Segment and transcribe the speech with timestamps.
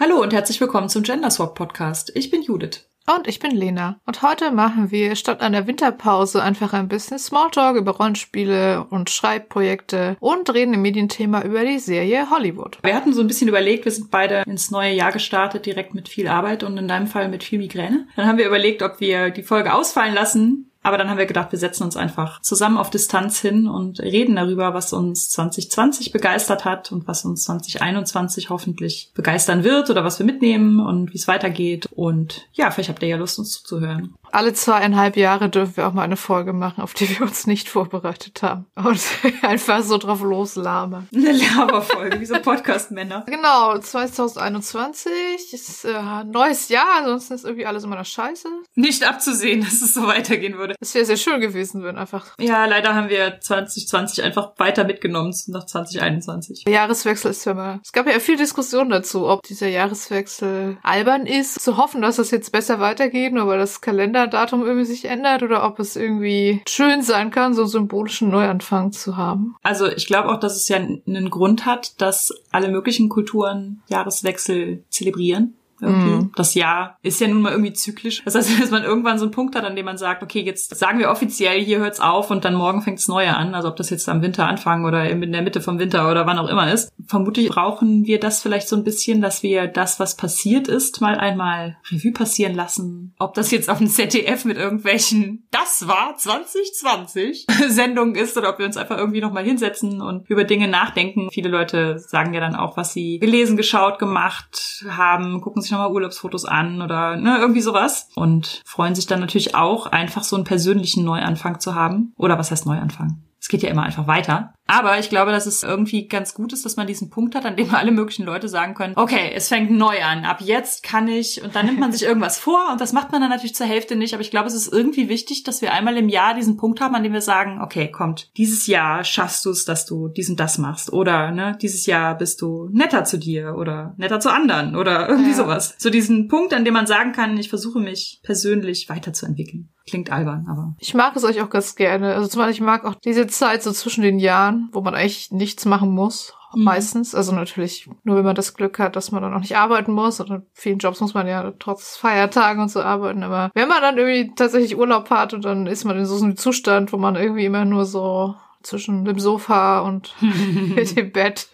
[0.00, 2.12] Hallo und herzlich willkommen zum Gender Swap Podcast.
[2.14, 2.86] Ich bin Judith.
[3.12, 3.98] Und ich bin Lena.
[4.06, 10.16] Und heute machen wir statt einer Winterpause einfach ein bisschen Smalltalk über Rollenspiele und Schreibprojekte
[10.20, 12.78] und reden im Medienthema über die Serie Hollywood.
[12.84, 16.08] Wir hatten so ein bisschen überlegt, wir sind beide ins neue Jahr gestartet, direkt mit
[16.08, 18.06] viel Arbeit und in deinem Fall mit viel Migräne.
[18.14, 21.52] Dann haben wir überlegt, ob wir die Folge ausfallen lassen, aber dann haben wir gedacht,
[21.52, 26.64] wir setzen uns einfach zusammen auf Distanz hin und reden darüber, was uns 2020 begeistert
[26.64, 31.28] hat und was uns 2021 hoffentlich begeistern wird oder was wir mitnehmen und wie es
[31.28, 31.88] weitergeht.
[31.94, 35.92] Und ja, vielleicht habt ihr ja Lust, uns zuzuhören alle zweieinhalb Jahre dürfen wir auch
[35.92, 38.66] mal eine Folge machen, auf die wir uns nicht vorbereitet haben.
[38.74, 39.00] Und
[39.42, 41.08] einfach so drauf loslabern.
[41.14, 43.24] Eine Laberfolge, wie so Podcast-Männer.
[43.26, 48.48] Genau, 2021 ist äh, neues Jahr, ansonsten ist irgendwie alles immer noch scheiße.
[48.74, 50.74] Nicht abzusehen, dass es so weitergehen würde.
[50.80, 52.34] Es wäre sehr schön gewesen, wenn einfach.
[52.38, 56.64] Ja, leider haben wir 2020 einfach weiter mitgenommen nach 2021.
[56.64, 57.80] Der Jahreswechsel ist ja mal.
[57.82, 61.60] Es gab ja viel Diskussion dazu, ob dieser Jahreswechsel albern ist.
[61.60, 65.42] Zu hoffen, dass es jetzt besser weitergeht, nur weil das Kalender Kalenderdatum irgendwie sich ändert
[65.42, 69.56] oder ob es irgendwie schön sein kann, so einen symbolischen Neuanfang zu haben.
[69.62, 74.84] Also ich glaube auch, dass es ja einen Grund hat, dass alle möglichen Kulturen Jahreswechsel
[74.88, 75.57] zelebrieren.
[75.80, 76.30] Mm.
[76.34, 78.22] Das Jahr ist ja nun mal irgendwie zyklisch.
[78.24, 80.76] Das heißt, dass man irgendwann so einen Punkt hat, an dem man sagt, okay, jetzt
[80.76, 83.54] sagen wir offiziell, hier hört's auf und dann morgen fängt's Neue an.
[83.54, 86.38] Also ob das jetzt am Winter anfangen oder in der Mitte vom Winter oder wann
[86.38, 86.90] auch immer ist.
[87.06, 91.16] Vermutlich brauchen wir das vielleicht so ein bisschen, dass wir das, was passiert ist, mal
[91.16, 93.14] einmal Revue passieren lassen.
[93.18, 98.58] Ob das jetzt auf dem ZDF mit irgendwelchen Das war 2020 Sendungen ist oder ob
[98.58, 101.30] wir uns einfach irgendwie nochmal hinsetzen und über Dinge nachdenken.
[101.30, 105.72] Viele Leute sagen ja dann auch, was sie gelesen, geschaut, gemacht haben, gucken sich sich
[105.72, 108.08] nochmal Urlaubsfotos an oder ne, irgendwie sowas.
[108.14, 112.12] Und freuen sich dann natürlich auch, einfach so einen persönlichen Neuanfang zu haben.
[112.16, 113.22] Oder was heißt Neuanfang?
[113.40, 114.54] Es geht ja immer einfach weiter.
[114.70, 117.56] Aber ich glaube, dass es irgendwie ganz gut ist, dass man diesen Punkt hat, an
[117.56, 121.42] dem alle möglichen Leute sagen können, okay, es fängt neu an, ab jetzt kann ich,
[121.42, 123.96] und dann nimmt man sich irgendwas vor und das macht man dann natürlich zur Hälfte
[123.96, 126.82] nicht, aber ich glaube, es ist irgendwie wichtig, dass wir einmal im Jahr diesen Punkt
[126.82, 130.28] haben, an dem wir sagen, okay, kommt, dieses Jahr schaffst du es, dass du dies
[130.28, 134.30] und das machst oder, ne, dieses Jahr bist du netter zu dir oder netter zu
[134.30, 135.36] anderen oder irgendwie ja.
[135.36, 135.76] sowas.
[135.78, 139.70] So diesen Punkt, an dem man sagen kann, ich versuche mich persönlich weiterzuentwickeln.
[139.88, 140.76] Klingt albern, aber.
[140.80, 142.14] Ich mag es euch auch ganz gerne.
[142.14, 145.30] Also zum Beispiel, ich mag auch diese Zeit so zwischen den Jahren, wo man eigentlich
[145.30, 146.34] nichts machen muss.
[146.54, 146.64] Mhm.
[146.64, 147.14] Meistens.
[147.14, 150.20] Also natürlich nur, wenn man das Glück hat, dass man dann auch nicht arbeiten muss.
[150.20, 153.22] Und in vielen Jobs muss man ja trotz Feiertagen und so arbeiten.
[153.22, 156.36] Aber wenn man dann irgendwie tatsächlich Urlaub hat und dann ist man in so einem
[156.36, 161.48] Zustand, wo man irgendwie immer nur so zwischen dem Sofa und dem Bett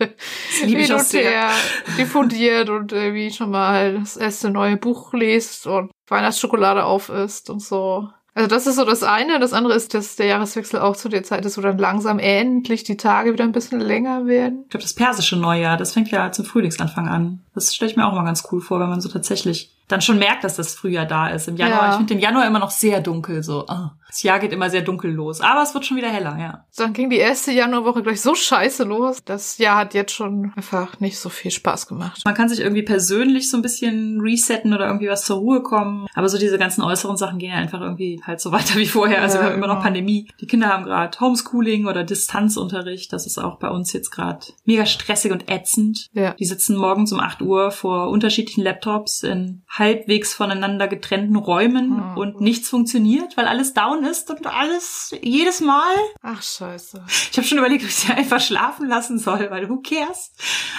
[0.61, 1.51] hin und her
[1.99, 7.61] diffundiert und irgendwie schon mal das erste neue Buch liest und Weihnachtsschokolade auf isst und
[7.61, 8.09] so.
[8.35, 9.39] Also das ist so das eine.
[9.39, 12.83] Das andere ist, dass der Jahreswechsel auch zu der Zeit ist, wo dann langsam endlich
[12.83, 14.63] die Tage wieder ein bisschen länger werden.
[14.65, 17.41] Ich glaube, das persische Neujahr, das fängt ja zum Frühlingsanfang an.
[17.55, 20.19] Das stelle ich mir auch mal ganz cool vor, wenn man so tatsächlich dann schon
[20.19, 21.49] merkt, dass das Frühjahr da ist.
[21.49, 21.91] Im Januar, ja.
[21.91, 23.67] ich finde den Januar immer noch sehr dunkel, so.
[23.69, 23.91] Oh.
[24.15, 25.41] Das Jahr geht immer sehr dunkel los.
[25.41, 26.65] Aber es wird schon wieder heller, ja.
[26.77, 29.25] Dann ging die erste Januarwoche gleich so scheiße los.
[29.25, 32.23] Das Jahr hat jetzt schon einfach nicht so viel Spaß gemacht.
[32.25, 36.07] Man kann sich irgendwie persönlich so ein bisschen resetten oder irgendwie was zur Ruhe kommen.
[36.15, 39.21] Aber so diese ganzen äußeren Sachen gehen ja einfach irgendwie halt so weiter wie vorher.
[39.21, 39.85] Also ja, wir haben immer noch genau.
[39.85, 40.31] Pandemie.
[40.41, 43.13] Die Kinder haben gerade Homeschooling oder Distanzunterricht.
[43.13, 46.09] Das ist auch bei uns jetzt gerade mega stressig und ätzend.
[46.13, 46.35] Ja.
[46.35, 52.21] Die sitzen morgens um 8 Uhr vor unterschiedlichen Laptops in halbwegs voneinander getrennten Räumen oh.
[52.21, 55.95] und nichts funktioniert, weil alles down ist und alles jedes Mal.
[56.23, 57.05] Ach scheiße.
[57.09, 60.33] Ich habe schon überlegt, ob ich sie einfach schlafen lassen soll, weil who cares?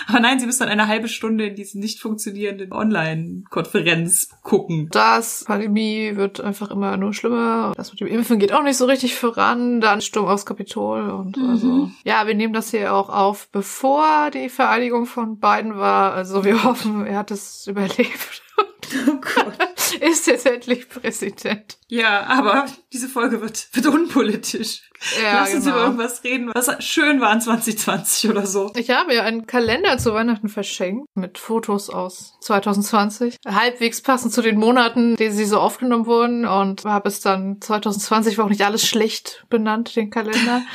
[0.07, 4.87] Aber nein, sie müssen dann eine halbe Stunde in diesen nicht funktionierenden Online-Konferenz gucken.
[4.91, 7.73] Das Pandemie wird einfach immer nur schlimmer.
[7.75, 9.81] Das mit dem Impfen geht auch nicht so richtig voran.
[9.81, 11.49] Dann Sturm aufs Kapitol und mhm.
[11.49, 11.91] also.
[12.05, 16.13] Ja, wir nehmen das hier auch auf, bevor die Vereidigung von Biden war.
[16.13, 18.44] Also wir hoffen, er hat es überlebt.
[18.57, 19.75] Oh Gott.
[20.01, 21.77] ist jetzt endlich Präsident.
[21.87, 24.89] Ja, aber diese Folge wird, wird unpolitisch.
[25.21, 25.75] Ja, Lass uns genau.
[25.75, 28.71] über irgendwas reden, was schön war in 2020 oder so.
[28.75, 33.37] Ich habe ja einen Kalender zu Weihnachten verschenkt mit Fotos aus 2020.
[33.45, 38.37] Halbwegs passend zu den Monaten, die sie so aufgenommen wurden und habe es dann 2020
[38.37, 40.61] war auch nicht alles schlecht benannt, den Kalender.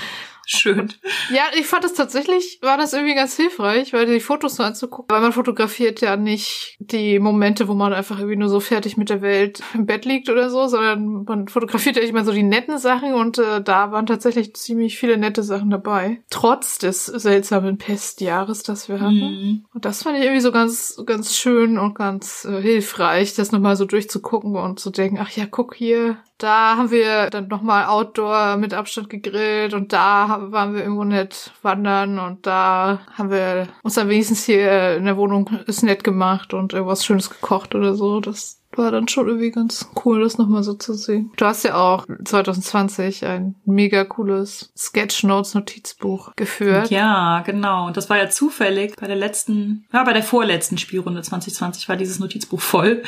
[0.53, 0.93] Schön.
[1.33, 5.07] Ja, ich fand es tatsächlich, war das irgendwie ganz hilfreich, weil die Fotos so anzugucken,
[5.09, 9.11] weil man fotografiert ja nicht die Momente, wo man einfach irgendwie nur so fertig mit
[9.11, 12.79] der Welt im Bett liegt oder so, sondern man fotografiert ja immer so die netten
[12.79, 16.21] Sachen und äh, da waren tatsächlich ziemlich viele nette Sachen dabei.
[16.31, 19.21] Trotz des seltsamen Pestjahres, das wir hatten.
[19.21, 19.65] Mhm.
[19.73, 23.77] Und das fand ich irgendwie so ganz, ganz schön und ganz äh, hilfreich, das nochmal
[23.77, 28.57] so durchzugucken und zu denken, ach ja, guck hier, Da haben wir dann nochmal Outdoor
[28.57, 33.95] mit Abstand gegrillt und da waren wir irgendwo nett wandern und da haben wir uns
[33.95, 38.21] dann wenigstens hier in der Wohnung ist nett gemacht und irgendwas Schönes gekocht oder so.
[38.21, 41.31] Das war dann schon irgendwie ganz cool, das nochmal so zu sehen.
[41.37, 46.91] Du hast ja auch 2020 ein mega cooles Sketchnotes-Notizbuch geführt.
[46.91, 47.87] Ja, genau.
[47.87, 51.97] Und das war ja zufällig bei der letzten, ja, bei der vorletzten Spielrunde 2020 war
[51.97, 53.03] dieses Notizbuch voll.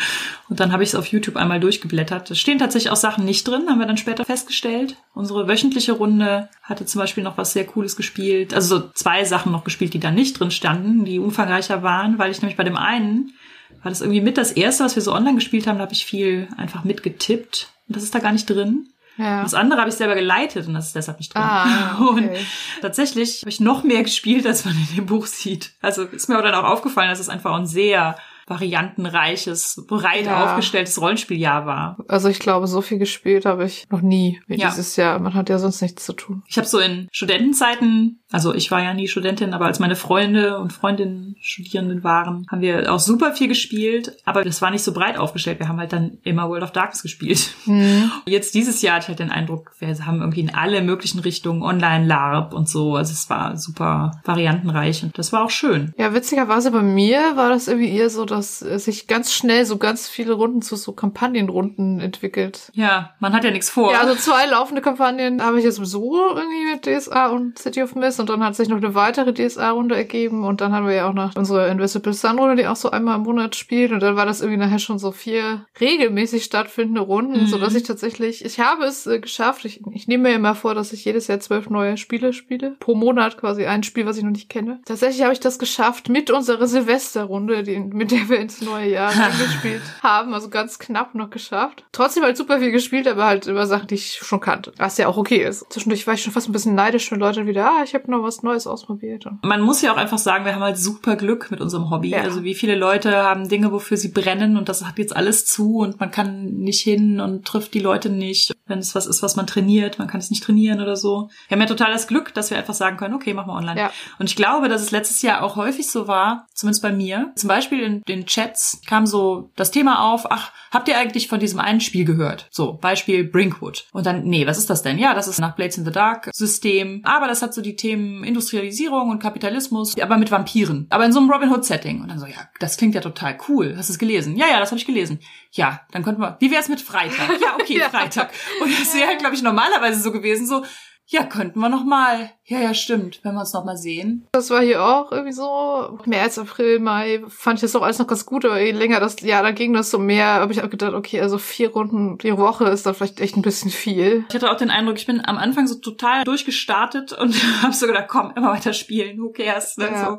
[0.48, 2.30] Und dann habe ich es auf YouTube einmal durchgeblättert.
[2.30, 4.96] Da stehen tatsächlich auch Sachen nicht drin, haben wir dann später festgestellt.
[5.14, 8.54] Unsere wöchentliche Runde hatte zum Beispiel noch was sehr Cooles gespielt.
[8.54, 12.30] Also so zwei Sachen noch gespielt, die da nicht drin standen, die umfangreicher waren, weil
[12.30, 13.32] ich nämlich bei dem einen
[13.82, 15.78] war das irgendwie mit das erste, was wir so online gespielt haben.
[15.78, 17.68] Da habe ich viel einfach mitgetippt.
[17.88, 18.88] Und das ist da gar nicht drin.
[19.18, 19.42] Ja.
[19.42, 21.42] Das andere habe ich selber geleitet und das ist deshalb nicht drin.
[21.42, 22.28] Ah, okay.
[22.28, 22.36] Und
[22.80, 25.72] tatsächlich habe ich noch mehr gespielt, als man in dem Buch sieht.
[25.82, 28.16] Also ist mir aber dann auch aufgefallen, dass es einfach ein sehr
[28.46, 30.44] variantenreiches, breit ja.
[30.44, 31.96] aufgestelltes Rollenspieljahr war.
[32.08, 34.68] Also ich glaube, so viel gespielt habe ich noch nie wie ja.
[34.68, 35.18] dieses Jahr.
[35.18, 36.42] Man hat ja sonst nichts zu tun.
[36.46, 40.58] Ich habe so in Studentenzeiten, also ich war ja nie Studentin, aber als meine Freunde
[40.58, 44.92] und Freundinnen Studierenden waren, haben wir auch super viel gespielt, aber das war nicht so
[44.92, 45.58] breit aufgestellt.
[45.58, 47.54] Wir haben halt dann immer World of Darkness gespielt.
[47.66, 48.10] Mhm.
[48.26, 51.62] Jetzt dieses Jahr hatte ich halt den Eindruck, wir haben irgendwie in alle möglichen Richtungen
[51.62, 52.96] Online-LARP und so.
[52.96, 55.92] Also es war super variantenreich und das war auch schön.
[55.96, 60.08] Ja, witzigerweise bei mir war das irgendwie eher so, dass sich ganz schnell so ganz
[60.08, 62.70] viele Runden zu so Kampagnenrunden entwickelt.
[62.74, 63.92] Ja, man hat ja nichts vor.
[63.92, 67.94] Ja, also zwei laufende Kampagnen habe ich jetzt so irgendwie mit DSA und City of
[67.94, 71.08] Mist und dann hat sich noch eine weitere DSA-Runde ergeben und dann haben wir ja
[71.08, 74.26] auch noch unsere Invisible Sun-Runde, die auch so einmal im Monat spielt und dann war
[74.26, 77.46] das irgendwie nachher schon so vier regelmäßig stattfindende Runden, mhm.
[77.46, 79.64] so dass ich tatsächlich, ich habe es äh, geschafft.
[79.64, 82.76] Ich, ich nehme mir immer vor, dass ich jedes Jahr zwölf neue Spiele spiele.
[82.80, 84.80] Pro Monat quasi ein Spiel, was ich noch nicht kenne.
[84.84, 89.12] Tatsächlich habe ich das geschafft mit unserer Silvesterrunde, die, mit der wir ins neue Jahr
[89.38, 90.34] gespielt haben.
[90.34, 91.84] Also ganz knapp noch geschafft.
[91.92, 94.72] Trotzdem halt super viel gespielt, aber halt immer Sachen, die ich schon kannte.
[94.76, 95.72] Was ja auch okay ist.
[95.72, 98.22] Zwischendurch war ich schon fast ein bisschen neidisch, wenn Leute wieder, ah, ich habe noch
[98.22, 99.26] was Neues ausprobiert.
[99.42, 102.10] Man muss ja auch einfach sagen, wir haben halt super Glück mit unserem Hobby.
[102.10, 102.22] Ja.
[102.22, 105.78] Also wie viele Leute haben Dinge, wofür sie brennen und das hat jetzt alles zu
[105.78, 108.52] und man kann nicht hin und trifft die Leute nicht.
[108.66, 111.28] Wenn es was ist, was man trainiert, man kann es nicht trainieren oder so.
[111.48, 113.78] Wir haben ja total das Glück, dass wir einfach sagen können, okay, machen wir online.
[113.78, 113.90] Ja.
[114.18, 117.32] Und ich glaube, dass es letztes Jahr auch häufig so war, zumindest bei mir.
[117.36, 121.40] Zum Beispiel in den Chats kam so das Thema auf, ach, habt ihr eigentlich von
[121.40, 122.46] diesem einen Spiel gehört?
[122.50, 123.86] So, Beispiel Brinkwood.
[123.92, 124.98] Und dann, nee, was ist das denn?
[124.98, 128.24] Ja, das ist nach Blades in the Dark System, aber das hat so die Themen
[128.24, 130.86] Industrialisierung und Kapitalismus, aber mit Vampiren.
[130.90, 132.02] Aber in so einem Robin Hood Setting.
[132.02, 133.74] Und dann so, ja, das klingt ja total cool.
[133.76, 134.36] Hast du es gelesen?
[134.36, 135.20] Ja, ja, das habe ich gelesen.
[135.50, 137.40] Ja, dann könnten wir, wie wär's mit Freitag?
[137.40, 138.30] Ja, okay, Freitag.
[138.62, 140.64] Und das wäre, glaube ich, normalerweise so gewesen, so,
[141.06, 142.30] ja, könnten wir noch mal.
[142.44, 144.26] Ja, ja, stimmt, wenn wir uns noch mal sehen.
[144.32, 145.98] Das war hier auch irgendwie so.
[146.06, 149.20] März, April, Mai fand ich das doch alles noch ganz gut, aber je länger das,
[149.20, 152.36] ja, da ging das so mehr, habe ich auch gedacht, okay, also vier Runden die
[152.36, 154.24] Woche ist da vielleicht echt ein bisschen viel.
[154.28, 157.86] Ich hatte auch den Eindruck, ich bin am Anfang so total durchgestartet und habe so
[157.86, 159.90] gedacht, komm, immer weiter spielen, who cares, ne?
[159.92, 160.18] Ja.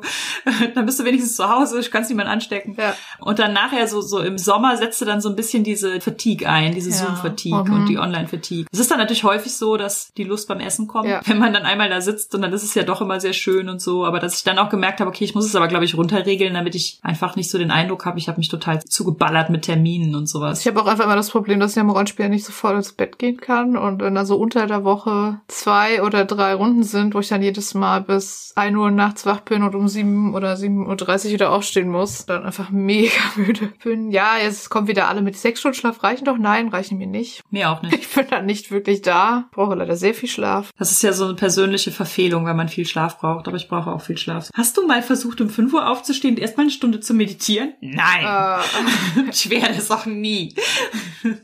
[0.74, 2.76] Dann bist du wenigstens zu Hause, ich kannst niemanden anstecken.
[2.78, 2.94] Ja.
[3.20, 6.74] Und dann nachher so, so im Sommer setzte dann so ein bisschen diese Fatigue ein,
[6.74, 6.96] diese ja.
[6.96, 7.74] Zoom-Fatigue mhm.
[7.74, 8.66] und die Online-Fatigue.
[8.72, 11.20] Es ist dann natürlich häufig so, dass die Lust beim Essen kommt, ja.
[11.24, 13.68] wenn man dann einmal da sitzt und dann ist es ja doch immer sehr schön
[13.68, 14.04] und so.
[14.04, 16.54] Aber dass ich dann auch gemerkt habe, okay, ich muss es aber, glaube ich, runterregeln,
[16.54, 20.14] damit ich einfach nicht so den Eindruck habe, ich habe mich total zugeballert mit Terminen
[20.14, 20.60] und sowas.
[20.60, 22.92] Ich habe auch einfach immer das Problem, dass ich am Rollenspiel nicht so voll ins
[22.92, 23.76] Bett gehen kann.
[23.76, 27.42] Und wenn da so unter der Woche zwei oder drei Runden sind, wo ich dann
[27.42, 31.32] jedes Mal bis ein Uhr nachts wach bin und um sieben oder sieben Uhr dreißig
[31.32, 34.10] wieder aufstehen muss, dann einfach mega müde bin.
[34.10, 36.02] Ja, jetzt kommt wieder alle mit sechs Stunden Schlaf.
[36.02, 36.38] Reichen doch?
[36.38, 37.42] Nein, reichen mir nicht.
[37.50, 37.94] Mir auch nicht.
[37.94, 39.48] Ich bin dann nicht wirklich da.
[39.52, 40.63] Brauche leider sehr viel Schlaf.
[40.78, 43.90] Das ist ja so eine persönliche Verfehlung, wenn man viel Schlaf braucht, aber ich brauche
[43.90, 44.50] auch viel Schlaf.
[44.54, 47.74] Hast du mal versucht, um 5 Uhr aufzustehen und erstmal eine Stunde zu meditieren?
[47.80, 48.24] Nein.
[48.34, 49.30] Äh.
[49.30, 50.54] ich werde es auch nie.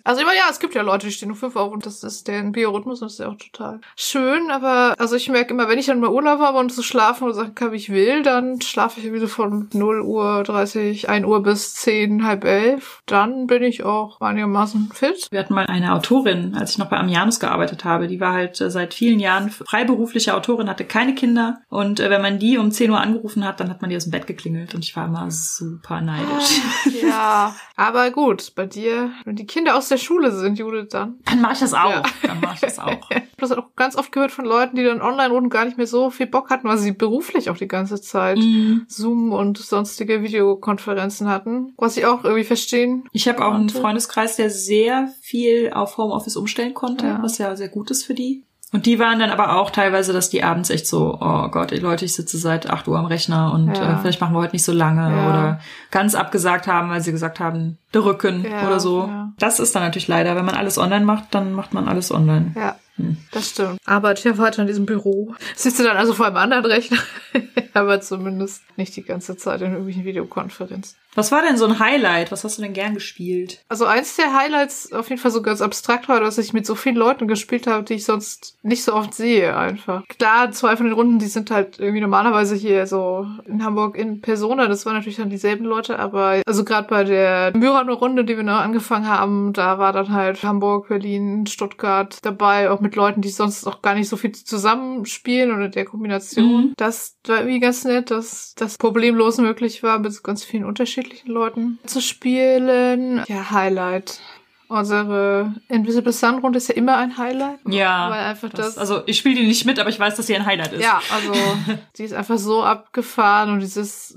[0.04, 2.02] Also immer ja, es gibt ja Leute, die stehen um 5 Uhr auf und das
[2.02, 5.68] ist der Biorhythmus und das ist ja auch total schön, aber also ich merke immer,
[5.68, 8.22] wenn ich dann mal Urlaub habe und so schlafen oder sagen kann, wie ich will,
[8.22, 13.02] dann schlafe ich irgendwie so von 0 Uhr 30, 1 Uhr bis 10, halb 11.
[13.06, 15.28] Dann bin ich auch einigermaßen fit.
[15.30, 18.60] Wir hatten mal eine Autorin, als ich noch bei Amianus gearbeitet habe, die war halt
[18.60, 21.60] äh, seit vielen Jahren freiberufliche Autorin, hatte keine Kinder.
[21.68, 24.04] Und äh, wenn man die um 10 Uhr angerufen hat, dann hat man die aus
[24.04, 24.74] dem Bett geklingelt.
[24.74, 26.60] Und ich war immer super neidisch.
[27.02, 31.18] Ja, aber gut, bei dir, wenn die Kinder aus der Schule sind, Judith, dann.
[31.24, 31.90] Dann mach ich das auch.
[31.90, 32.02] Ja.
[32.22, 33.08] Dann mach ich das auch.
[33.40, 36.26] das auch ganz oft gehört von Leuten, die dann Online-Runden gar nicht mehr so viel
[36.26, 38.84] Bock hatten, weil sie beruflich auch die ganze Zeit mhm.
[38.88, 41.72] Zoom und sonstige Videokonferenzen hatten.
[41.76, 43.08] Was ich auch irgendwie verstehen.
[43.12, 47.22] Ich habe auch einen Freundeskreis, der sehr viel auf Homeoffice umstellen konnte, ja.
[47.22, 48.44] was ja sehr gut ist für die.
[48.72, 51.78] Und die waren dann aber auch teilweise, dass die abends echt so, oh Gott, ey
[51.80, 53.94] Leute, ich sitze seit 8 Uhr am Rechner und Ja.
[53.94, 55.28] äh, vielleicht machen wir heute nicht so lange Ja.
[55.28, 55.60] oder
[55.90, 59.10] ganz abgesagt haben, weil sie gesagt haben, der Rücken Ja, oder so.
[59.38, 62.52] Das ist dann natürlich leider, wenn man alles online macht, dann macht man alles online.
[62.54, 63.16] Ja, Hm.
[63.32, 63.78] das stimmt.
[63.86, 65.34] Arbeite ja weiter in diesem Büro.
[65.56, 66.98] Sitze dann also vor einem anderen Rechner,
[67.74, 70.96] aber zumindest nicht die ganze Zeit in irgendwelchen Videokonferenzen.
[71.14, 72.30] Was war denn so ein Highlight?
[72.30, 73.62] Was hast du denn gern gespielt?
[73.68, 76.74] Also eins der Highlights auf jeden Fall so ganz abstrakt war, dass ich mit so
[76.74, 80.06] vielen Leuten gespielt habe, die ich sonst nicht so oft sehe einfach.
[80.08, 84.20] Klar, zwei von den Runden, die sind halt irgendwie normalerweise hier so in Hamburg in
[84.20, 88.44] Persona, das waren natürlich dann dieselben Leute, aber also gerade bei der Myrano-Runde, die wir
[88.44, 93.30] noch angefangen haben, da war dann halt Hamburg, Berlin, Stuttgart dabei, auch mit Leuten, die
[93.30, 96.44] sonst auch gar nicht so viel zusammenspielen oder der Kombination.
[96.44, 96.72] Mhm.
[96.76, 100.64] Das war irgendwie ganz nett, dass das problemlos möglich war, mit ganz vielen
[101.00, 103.25] unterschiedlichen Leuten zu spielen.
[103.28, 104.21] Ja, Highlight.
[104.70, 107.58] Unsere Invisible Sun Runde ist ja immer ein Highlight.
[107.66, 108.08] Ja.
[108.08, 110.36] Weil einfach das, Das, also ich spiele die nicht mit, aber ich weiß, dass sie
[110.36, 110.82] ein Highlight ist.
[110.82, 111.32] ja, also
[111.98, 114.08] die ist einfach so abgefahren und dieses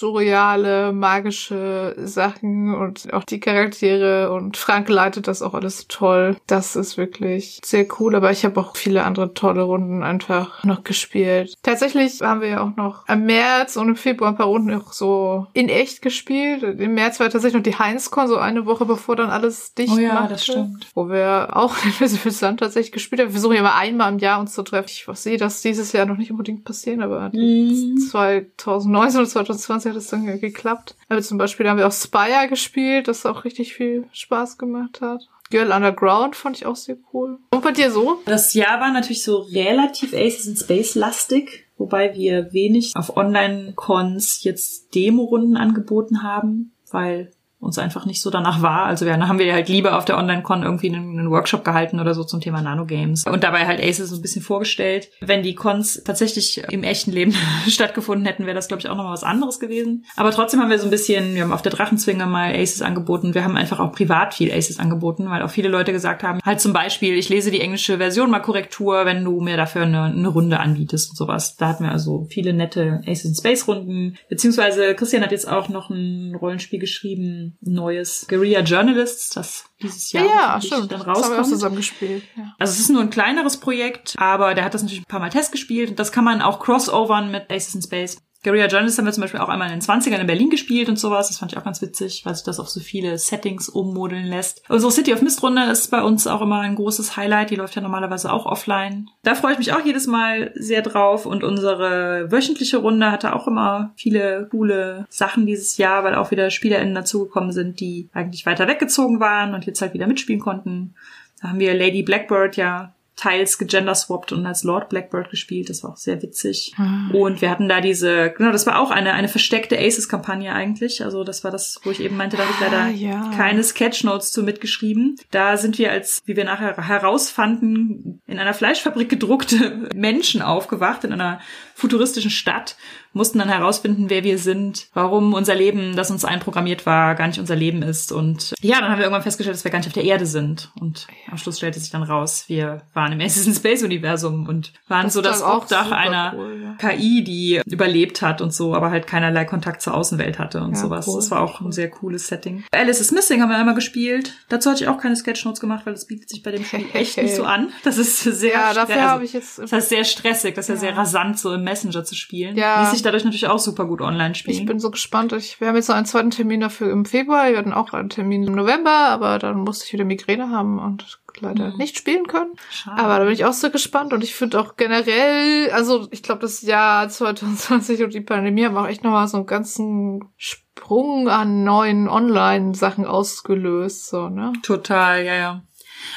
[0.00, 6.36] surreale, magische Sachen und auch die Charaktere und Frank leitet das auch alles toll.
[6.48, 10.82] Das ist wirklich sehr cool, aber ich habe auch viele andere tolle Runden einfach noch
[10.82, 11.54] gespielt.
[11.62, 14.92] Tatsächlich haben wir ja auch noch im März und im Februar ein paar Runden auch
[14.92, 16.62] so in echt gespielt.
[16.62, 19.99] Im März war tatsächlich noch die Heinzcon, so eine Woche bevor dann alles dicht Oh
[20.02, 20.86] ja, machte, das stimmt.
[20.94, 23.28] Wo wir auch Invisible Sun tatsächlich gespielt haben.
[23.28, 24.88] Wir versuchen ja mal einmal im Jahr uns zu treffen.
[24.88, 27.98] Ich sehe das dieses Jahr noch nicht unbedingt passieren, aber Mhm.
[27.98, 30.96] 2019 oder 2020 hat es dann geklappt.
[31.08, 35.22] Aber zum Beispiel haben wir auch Spire gespielt, das auch richtig viel Spaß gemacht hat.
[35.50, 37.38] Girl Underground fand ich auch sehr cool.
[37.50, 38.20] Und bei dir so?
[38.24, 44.44] Das Jahr war natürlich so relativ Aces in Space lastig, wobei wir wenig auf Online-Cons
[44.44, 48.86] jetzt Demo-Runden angeboten haben, weil uns einfach nicht so danach war.
[48.86, 52.14] Also wir haben wir halt lieber auf der Online-Con irgendwie einen, einen Workshop gehalten oder
[52.14, 55.10] so zum Thema Nanogames und dabei halt Aces so ein bisschen vorgestellt.
[55.20, 57.34] Wenn die Cons tatsächlich im echten Leben
[57.68, 60.06] stattgefunden hätten, wäre das glaube ich auch nochmal was anderes gewesen.
[60.16, 63.34] Aber trotzdem haben wir so ein bisschen, wir haben auf der Drachenzwinge mal Aces angeboten.
[63.34, 66.60] Wir haben einfach auch privat viel Aces angeboten, weil auch viele Leute gesagt haben, halt
[66.62, 70.28] zum Beispiel, ich lese die englische Version mal Korrektur, wenn du mir dafür eine, eine
[70.28, 71.56] Runde anbietest und sowas.
[71.56, 74.16] Da hatten wir also viele nette Aces in Space Runden.
[74.30, 80.24] Beziehungsweise Christian hat jetzt auch noch ein Rollenspiel geschrieben, neues Guerilla Journalists, das dieses Jahr
[80.24, 80.92] ja, stimmt.
[80.92, 81.46] dann Das haben wir auch rauskommt.
[81.48, 82.22] zusammen gespielt.
[82.36, 82.54] Ja.
[82.58, 85.30] Also es ist nur ein kleineres Projekt, aber der hat das natürlich ein paar Mal
[85.30, 88.18] Test gespielt und das kann man auch crossovern mit Aces in Space.
[88.42, 90.98] Guerilla Journalist haben wir zum Beispiel auch einmal in den 20ern in Berlin gespielt und
[90.98, 91.28] sowas.
[91.28, 94.62] Das fand ich auch ganz witzig, weil sich das auf so viele Settings ummodeln lässt.
[94.70, 97.50] Unsere City of Mist Runde ist bei uns auch immer ein großes Highlight.
[97.50, 99.10] Die läuft ja normalerweise auch offline.
[99.24, 101.26] Da freue ich mich auch jedes Mal sehr drauf.
[101.26, 106.48] Und unsere wöchentliche Runde hatte auch immer viele coole Sachen dieses Jahr, weil auch wieder
[106.48, 110.94] SpielerInnen dazugekommen sind, die eigentlich weiter weggezogen waren und jetzt halt wieder mitspielen konnten.
[111.42, 115.68] Da haben wir Lady Blackbird ja teils gegenderswappt und als Lord Blackbird gespielt.
[115.68, 116.72] Das war auch sehr witzig.
[117.12, 121.04] Und wir hatten da diese, genau, das war auch eine, eine versteckte Aces-Kampagne eigentlich.
[121.04, 123.30] Also das war das, wo ich eben meinte, da habe ich leider Ah, ja.
[123.36, 125.16] keine Sketchnotes zu mitgeschrieben.
[125.30, 131.12] Da sind wir als, wie wir nachher herausfanden, in einer Fleischfabrik gedruckte Menschen aufgewacht, in
[131.12, 131.40] einer
[131.80, 132.76] futuristischen Stadt,
[133.12, 137.40] mussten dann herausfinden, wer wir sind, warum unser Leben, das uns einprogrammiert war, gar nicht
[137.40, 138.12] unser Leben ist.
[138.12, 140.70] Und ja, dann haben wir irgendwann festgestellt, dass wir gar nicht auf der Erde sind.
[140.80, 145.04] Und am Schluss stellte sich dann raus, wir waren im Assassin's Space Universum und waren
[145.06, 146.90] Das so ist das Obdach einer cool, ja.
[146.90, 150.76] KI, die überlebt hat und so, aber halt keinerlei Kontakt zur Außenwelt hatte und Ja,
[150.76, 151.08] sowas.
[151.08, 151.16] cool.
[151.16, 152.62] Das war auch ein sehr cooles Setting.
[152.70, 154.34] Alice is Missing haben wir einmal gespielt.
[154.50, 157.16] Dazu hatte ich auch keine Sketchnotes gemacht, weil das bietet sich bei dem Spiel echt
[157.20, 157.72] nicht so an.
[157.82, 159.58] Das ist sehr Ja, dafür also, habe ich jetzt.
[159.58, 160.80] das heißt sehr stressig, das ist ja, Ja.
[160.80, 162.56] sehr rasant, so im Messenger zu spielen.
[162.56, 162.80] Ja.
[162.82, 164.56] Ließ sich dadurch natürlich auch super gut online spielen.
[164.58, 165.32] Ich bin so gespannt.
[165.32, 167.48] Ich, wir haben jetzt noch einen zweiten Termin dafür im Februar.
[167.50, 171.20] Wir hatten auch einen Termin im November, aber dann musste ich wieder Migräne haben und
[171.40, 171.76] leider Mhm.
[171.76, 172.50] nicht spielen können.
[172.70, 173.00] Schade.
[173.00, 176.40] Aber da bin ich auch so gespannt und ich finde auch generell, also ich glaube,
[176.42, 181.62] das Jahr 2020 und die Pandemie haben auch echt nochmal so einen ganzen Sprung an
[181.62, 184.52] neuen Online-Sachen ausgelöst, so, ne?
[184.62, 185.62] Total, ja, ja.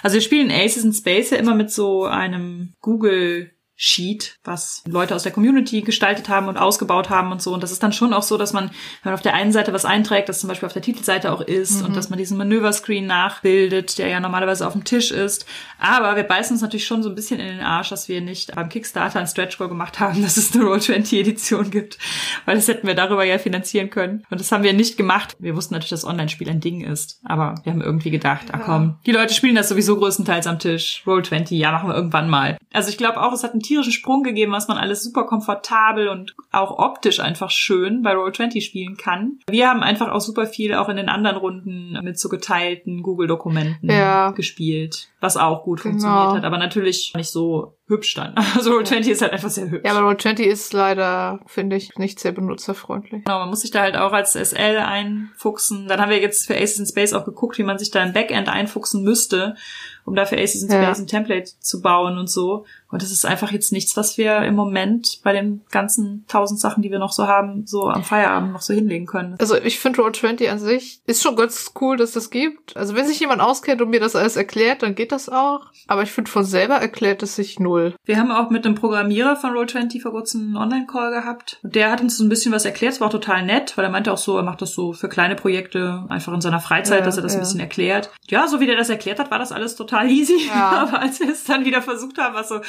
[0.01, 3.51] Also wir spielen Aces in Space ja immer mit so einem Google
[3.85, 7.53] Sheet, was Leute aus der Community gestaltet haben und ausgebaut haben und so.
[7.53, 9.73] Und das ist dann schon auch so, dass man, wenn man auf der einen Seite
[9.73, 13.05] was einträgt, das zum Beispiel auf der Titelseite auch ist und dass man diesen Manöverscreen
[13.05, 15.45] nachbildet, der ja normalerweise auf dem Tisch ist.
[15.79, 18.55] Aber wir beißen uns natürlich schon so ein bisschen in den Arsch, dass wir nicht
[18.55, 21.97] beim Kickstarter ein Stretch Goal gemacht haben, dass es eine Roll20 Edition gibt,
[22.45, 24.23] weil das hätten wir darüber ja finanzieren können.
[24.29, 25.35] Und das haben wir nicht gemacht.
[25.39, 28.95] Wir wussten natürlich, dass Online-Spiel ein Ding ist, aber wir haben irgendwie gedacht, ah komm,
[29.05, 31.03] die Leute spielen das sowieso größtenteils am Tisch.
[31.05, 32.57] Roll20, ja, machen wir irgendwann mal.
[32.71, 36.07] Also ich glaube auch, es hat einen tierischen Sprung gegeben, was man alles super komfortabel
[36.07, 39.39] und auch optisch einfach schön bei Roll20 spielen kann.
[39.49, 43.89] Wir haben einfach auch super viel auch in den anderen Runden mit so geteilten Google-Dokumenten
[43.89, 44.31] Ja.
[44.31, 45.91] gespielt, was auch gut Genau.
[45.91, 48.35] funktioniert hat, aber natürlich nicht so hübsch dann.
[48.55, 49.83] Also Roll20 ist halt einfach sehr hübsch.
[49.85, 53.23] Ja, aber Roll20 ist leider, finde ich, nicht sehr benutzerfreundlich.
[53.25, 55.87] Genau, man muss sich da halt auch als SL einfuchsen.
[55.87, 58.13] Dann haben wir jetzt für Aces in Space auch geguckt, wie man sich da im
[58.13, 59.55] Backend einfuchsen müsste
[60.05, 61.03] um dafür Aces in Space ja.
[61.03, 62.65] ein Template zu bauen und so.
[62.93, 66.83] Und das ist einfach jetzt nichts, was wir im Moment bei den ganzen tausend Sachen,
[66.83, 69.35] die wir noch so haben, so am Feierabend noch so hinlegen können.
[69.39, 72.77] Also ich finde Roll20 an sich ist schon ganz cool, dass das gibt.
[72.77, 75.61] Also wenn sich jemand auskennt und mir das alles erklärt, dann geht das auch.
[75.87, 77.95] Aber ich finde von selber erklärt es sich null.
[78.05, 81.59] Wir haben auch mit einem Programmierer von Roll20 vor kurzem einen Online-Call gehabt.
[81.63, 82.93] Und der hat uns so ein bisschen was erklärt.
[82.93, 85.09] Es war auch total nett, weil er meinte auch so, er macht das so für
[85.09, 87.39] kleine Projekte einfach in seiner Freizeit, ja, dass er das ja.
[87.39, 88.11] ein bisschen erklärt.
[88.27, 90.47] Ja, so wie der das erklärt hat, war das alles total easy.
[90.47, 90.71] Ja.
[90.87, 92.59] Aber als wir es dann wieder versucht haben, war so, äh,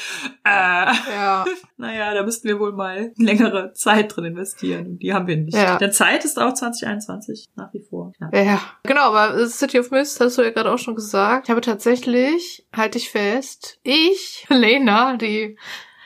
[0.45, 1.45] ja.
[1.76, 4.87] naja, da müssten wir wohl mal längere Zeit drin investieren.
[4.87, 5.57] Und die haben wir nicht.
[5.57, 5.78] Ja.
[5.78, 8.12] Denn Zeit ist auch 2021 nach wie vor.
[8.21, 8.61] Ja, ja.
[8.83, 11.47] genau, aber City of Mist hast du ja gerade auch schon gesagt.
[11.47, 15.57] Ich habe tatsächlich, halte ich fest, ich, Lena, die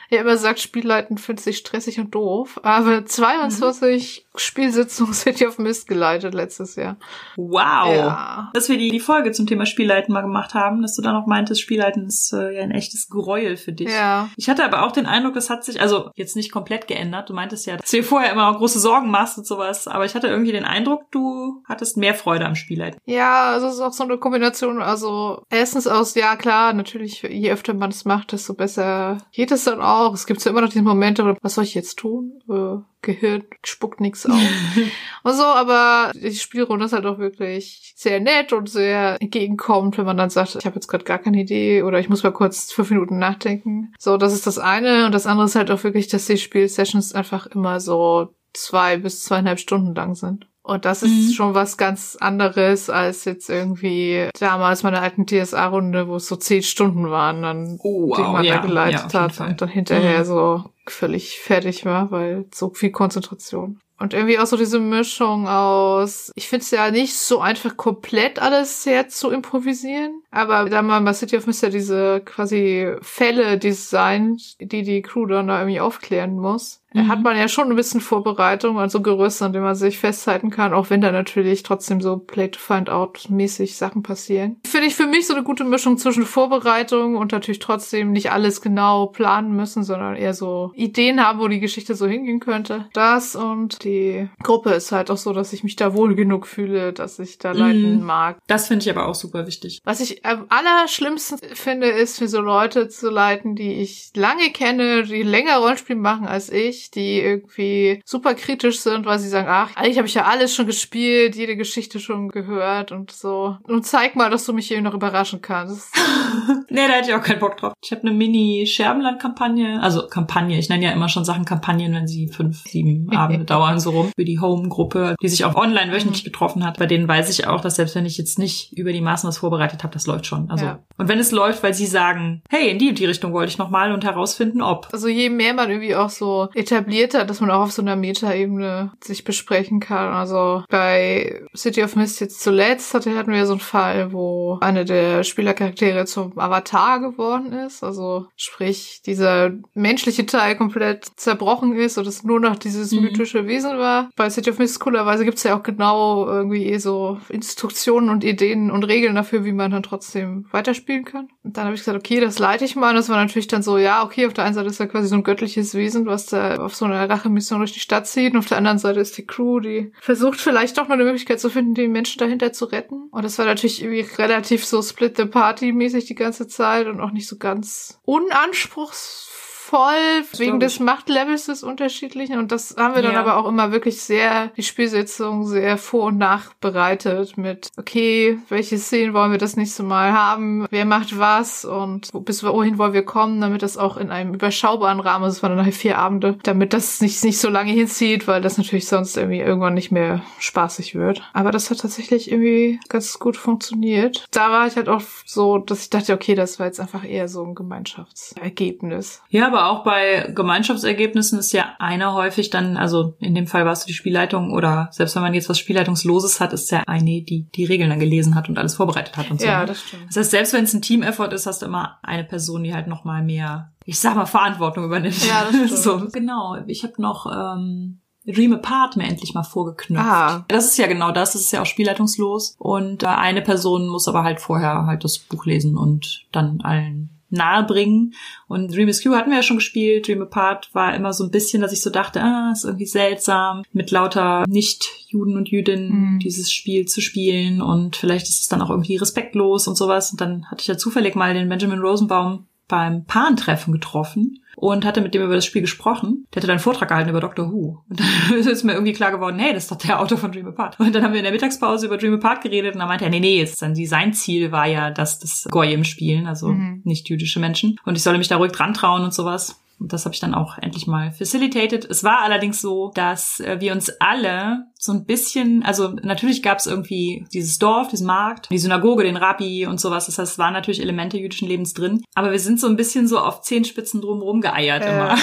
[0.09, 4.39] ja immer sagt, Spielleiten findet sich stressig und doof, aber 22 mhm.
[4.39, 6.97] Spielsitzungen City of Mist geleitet letztes Jahr.
[7.35, 7.95] Wow.
[7.95, 8.51] Ja.
[8.53, 11.27] Dass wir die, die Folge zum Thema Spielleiten mal gemacht haben, dass du dann auch
[11.27, 13.89] meintest, Spielleiten ist äh, ja ein echtes Gräuel für dich.
[13.89, 14.29] Ja.
[14.37, 17.29] Ich hatte aber auch den Eindruck, das hat sich, also jetzt nicht komplett geändert.
[17.29, 20.15] Du meintest ja, dass du dir vorher immer große Sorgen machst und sowas, aber ich
[20.15, 22.99] hatte irgendwie den Eindruck, du hattest mehr Freude am Spielleiten.
[23.05, 27.51] Ja, also es ist auch so eine Kombination, also erstens aus, ja klar, natürlich, je
[27.51, 29.98] öfter man es macht, desto besser geht es dann auch.
[30.13, 32.41] Es gibt ja immer noch diese Momente, was soll ich jetzt tun?
[32.49, 34.33] Äh, Gehirn spuckt nichts auf.
[35.23, 40.05] und so, aber die Spielrunde ist halt auch wirklich sehr nett und sehr entgegenkommend, wenn
[40.05, 42.71] man dann sagt, ich habe jetzt gerade gar keine Idee oder ich muss mal kurz
[42.71, 43.93] fünf Minuten nachdenken.
[43.97, 45.05] So, das ist das eine.
[45.05, 49.23] Und das andere ist halt auch wirklich, dass die Spielsessions einfach immer so zwei bis
[49.23, 50.48] zweieinhalb Stunden lang sind.
[50.69, 51.31] Und das ist mhm.
[51.31, 56.61] schon was ganz anderes als jetzt irgendwie damals meine alten TSA-Runde, wo es so zehn
[56.61, 60.19] Stunden waren, dann oh, wow, die man ja, da geleitet ja, hat und dann hinterher
[60.19, 60.25] mhm.
[60.25, 63.79] so völlig fertig war, weil so viel Konzentration.
[63.97, 68.39] Und irgendwie auch so diese Mischung aus, ich finde es ja nicht so einfach komplett
[68.39, 73.57] alles jetzt zu improvisieren, aber da man bei City of Mist ja diese quasi Fälle
[73.57, 77.07] designt, die die Crew dann da irgendwie aufklären muss, mhm.
[77.07, 80.73] hat man ja schon ein bisschen Vorbereitung, also Gerüst, an dem man sich festhalten kann,
[80.73, 84.57] auch wenn da natürlich trotzdem so Play to Find Out mäßig Sachen passieren.
[84.65, 88.61] Finde ich für mich so eine gute Mischung zwischen Vorbereitung und natürlich trotzdem nicht alles
[88.61, 92.87] genau planen müssen, sondern eher so Ideen haben, wo die Geschichte so hingehen könnte.
[92.93, 96.93] Das und die Gruppe ist halt auch so, dass ich mich da wohl genug fühle,
[96.93, 98.05] dass ich da leiten mhm.
[98.05, 98.37] mag.
[98.47, 99.81] Das finde ich aber auch super wichtig.
[99.83, 105.03] Was ich am allerschlimmsten finde, ist für so Leute zu leiten, die ich lange kenne,
[105.03, 109.75] die länger Rollenspiel machen als ich, die irgendwie super kritisch sind, weil sie sagen, ach,
[109.75, 113.57] eigentlich habe ich ja alles schon gespielt, jede Geschichte schon gehört und so.
[113.63, 115.95] Und zeig mal, dass du mich hier noch überraschen kannst.
[116.69, 117.73] nee, da hätte ich auch keinen Bock drauf.
[117.83, 122.27] Ich habe eine Mini-Scherbenland-Kampagne, also Kampagne, ich nenne ja immer schon Sachen Kampagnen, wenn sie
[122.27, 126.31] fünf, sieben Abende dauern, so rum, für die Home-Gruppe, die sich auch online wöchentlich mhm.
[126.31, 126.79] getroffen hat.
[126.79, 129.37] Bei denen weiß ich auch, dass selbst wenn ich jetzt nicht über die Maßen was
[129.37, 130.49] vorbereitet habe, das läuft schon.
[130.49, 130.79] Also ja.
[130.99, 133.57] Und wenn es läuft, weil sie sagen, hey, in die und die Richtung wollte ich
[133.57, 134.89] nochmal und herausfinden, ob.
[134.91, 138.91] Also je mehr man irgendwie auch so etablierter, dass man auch auf so einer Meta-Ebene
[139.01, 140.13] sich besprechen kann.
[140.13, 145.23] Also bei City of Mist jetzt zuletzt hatten wir so einen Fall, wo eine der
[145.23, 147.81] Spielercharaktere zum Avatar geworden ist.
[147.81, 153.03] Also sprich, dieser menschliche Teil komplett zerbrochen ist und es nur noch dieses mhm.
[153.03, 154.09] mythische Wesen war.
[154.17, 158.69] Bei City of Mist coolerweise gibt's ja auch genau irgendwie eh so Instruktionen und Ideen
[158.69, 160.45] und Regeln dafür, wie man dann trotzdem
[160.89, 161.29] weiterspielen kann.
[161.43, 162.89] Und dann habe ich gesagt, okay, das leite ich mal.
[162.89, 165.07] Und das war natürlich dann so, ja, okay, auf der einen Seite ist ja quasi
[165.07, 168.33] so ein göttliches Wesen, was da auf so einer Rachemission durch die Stadt zieht.
[168.33, 171.39] Und auf der anderen Seite ist die Crew, die versucht vielleicht doch noch eine Möglichkeit
[171.39, 173.07] zu finden, die Menschen dahinter zu retten.
[173.11, 176.99] Und das war natürlich irgendwie relativ so Split the Party mäßig die ganze Zeit und
[176.99, 179.28] auch nicht so ganz unanspruchsvoll
[179.69, 182.39] voll wegen des Machtlevels des Unterschiedlichen.
[182.39, 186.17] Und das haben wir dann aber auch immer wirklich sehr, die Spielsitzung sehr vor- und
[186.17, 190.65] nachbereitet mit, okay, welche Szenen wollen wir das nächste Mal haben?
[190.71, 191.65] Wer macht was?
[191.65, 195.51] Und bis wohin wollen wir kommen, damit das auch in einem überschaubaren Rahmen, das waren
[195.51, 199.17] dann nachher vier Abende, damit das nicht, nicht so lange hinzieht, weil das natürlich sonst
[199.17, 201.21] irgendwie irgendwann nicht mehr spaßig wird.
[201.33, 204.25] Aber das hat tatsächlich irgendwie ganz gut funktioniert.
[204.31, 207.27] Da war ich halt auch so, dass ich dachte, okay, das war jetzt einfach eher
[207.27, 209.21] so ein Gemeinschaftsergebnis.
[209.29, 213.65] Ja, aber aber auch bei Gemeinschaftsergebnissen ist ja einer häufig dann, also in dem Fall
[213.65, 217.21] warst du die Spielleitung oder selbst wenn man jetzt was Spielleitungsloses hat, ist ja eine,
[217.21, 219.47] die die Regeln dann gelesen hat und alles vorbereitet hat und so.
[219.47, 219.67] Ja, ne?
[219.67, 220.07] das stimmt.
[220.07, 222.87] Das heißt, selbst wenn es ein Team-Effort ist, hast du immer eine Person, die halt
[222.87, 225.27] noch mal mehr, ich sag mal, Verantwortung übernimmt.
[225.27, 225.77] Ja, das stimmt.
[225.77, 226.57] so, genau.
[226.67, 230.05] Ich habe noch ähm, Dream Apart mir endlich mal vorgeknüpft.
[230.05, 230.45] Ah.
[230.47, 232.55] Das ist ja genau das, das ist ja auch spielleitungslos.
[232.59, 237.18] Und äh, eine Person muss aber halt vorher halt das Buch lesen und dann allen
[237.29, 238.13] nahe bringen.
[238.47, 240.07] Und Dream is Q hatten wir ja schon gespielt.
[240.07, 243.63] Dream Apart war immer so ein bisschen, dass ich so dachte, ah, ist irgendwie seltsam,
[243.71, 246.19] mit lauter Nicht-Juden und Jüdinnen Mhm.
[246.19, 247.61] dieses Spiel zu spielen.
[247.61, 250.11] Und vielleicht ist es dann auch irgendwie respektlos und sowas.
[250.11, 255.01] Und dann hatte ich ja zufällig mal den Benjamin Rosenbaum beim Paarentreffen getroffen und hatte
[255.01, 256.25] mit dem über das Spiel gesprochen.
[256.33, 257.79] Der hatte dann einen Vortrag gehalten über Doctor Who.
[257.89, 260.47] Und dann ist mir irgendwie klar geworden, hey, das ist doch der Autor von Dream
[260.47, 260.79] Apart.
[260.79, 263.11] Und dann haben wir in der Mittagspause über Dream Apart geredet und dann meinte er,
[263.11, 266.81] nee, nee, dann sein Ziel war ja, dass das Goyim spielen, also Mhm.
[266.85, 267.77] nicht jüdische Menschen.
[267.85, 269.59] Und ich solle mich da ruhig dran trauen und sowas.
[269.79, 271.85] Und das habe ich dann auch endlich mal facilitated.
[271.85, 276.59] Es war allerdings so, dass äh, wir uns alle so ein bisschen, also natürlich gab
[276.59, 280.05] es irgendwie dieses Dorf, diesen Markt, die Synagoge, den Rabbi und sowas.
[280.05, 282.01] Das heißt, es waren natürlich Elemente jüdischen Lebens drin.
[282.15, 284.89] Aber wir sind so ein bisschen so auf Zehenspitzen drumherum geeiert Ja.
[284.89, 285.17] immer.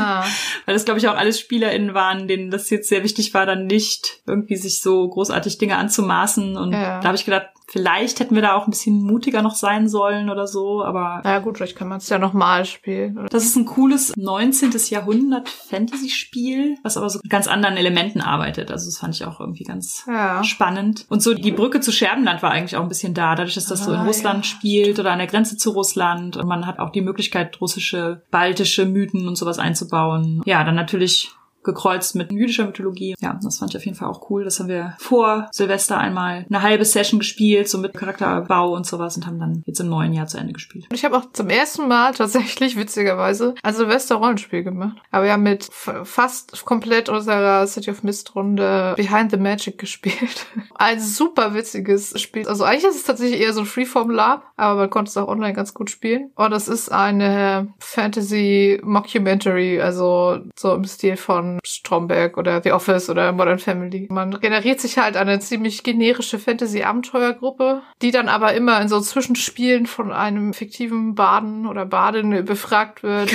[0.00, 0.24] Ah.
[0.64, 3.66] Weil das, glaube ich, auch alles SpielerInnen waren, denen das jetzt sehr wichtig war, dann
[3.66, 6.56] nicht irgendwie sich so großartig Dinge anzumaßen.
[6.56, 7.00] Und Ja.
[7.00, 10.30] da habe ich gedacht, vielleicht hätten wir da auch ein bisschen mutiger noch sein sollen
[10.30, 10.84] oder so.
[10.84, 13.18] Aber Na ja, gut, vielleicht kann man es ja nochmal spielen.
[13.18, 13.28] Oder?
[13.28, 14.70] das ist ein cooles 19.
[14.90, 18.70] Jahrhundert Fantasy-Spiel, was aber so mit ganz anderen Elementen arbeitet.
[18.70, 20.44] Also fand ich auch irgendwie ganz Ja.
[20.44, 21.06] spannend.
[21.08, 23.84] Und so die Brücke zu Scherbenland war eigentlich auch ein bisschen da, dadurch, dass das
[23.84, 24.50] so in Ah, Russland ja.
[24.50, 26.36] spielt oder an der Grenze zu Russland.
[26.36, 30.42] Und man hat auch die Möglichkeit, russische, baltische Mythen und sowas einzubauen.
[30.44, 31.30] Ja, dann natürlich
[31.62, 33.14] gekreuzt mit jüdischer Mythologie.
[33.20, 34.44] Ja, das fand ich auf jeden Fall auch cool.
[34.44, 39.16] Das haben wir vor Silvester einmal eine halbe Session gespielt, so mit Charakterbau und sowas
[39.16, 40.86] und haben dann jetzt im neuen Jahr zu Ende gespielt.
[40.90, 44.98] Und ich habe auch zum ersten Mal tatsächlich, witzigerweise, ein Silvester-Rollenspiel gemacht.
[45.10, 50.46] Aber wir haben mit fast komplett unserer City of Mist-Runde Behind the Magic gespielt.
[50.74, 52.48] Ein super witziges Spiel.
[52.48, 55.52] Also eigentlich ist es tatsächlich eher so ein Freeform-Lab, aber man konnte es auch online
[55.52, 56.30] ganz gut spielen.
[56.34, 63.32] Und es ist eine Fantasy-Mockumentary, also so im Stil von Stromberg oder The Office oder
[63.32, 64.06] Modern Family.
[64.10, 69.86] Man generiert sich halt eine ziemlich generische Fantasy-Abenteuergruppe, die dann aber immer in so Zwischenspielen
[69.86, 73.32] von einem fiktiven Baden oder Badin befragt wird.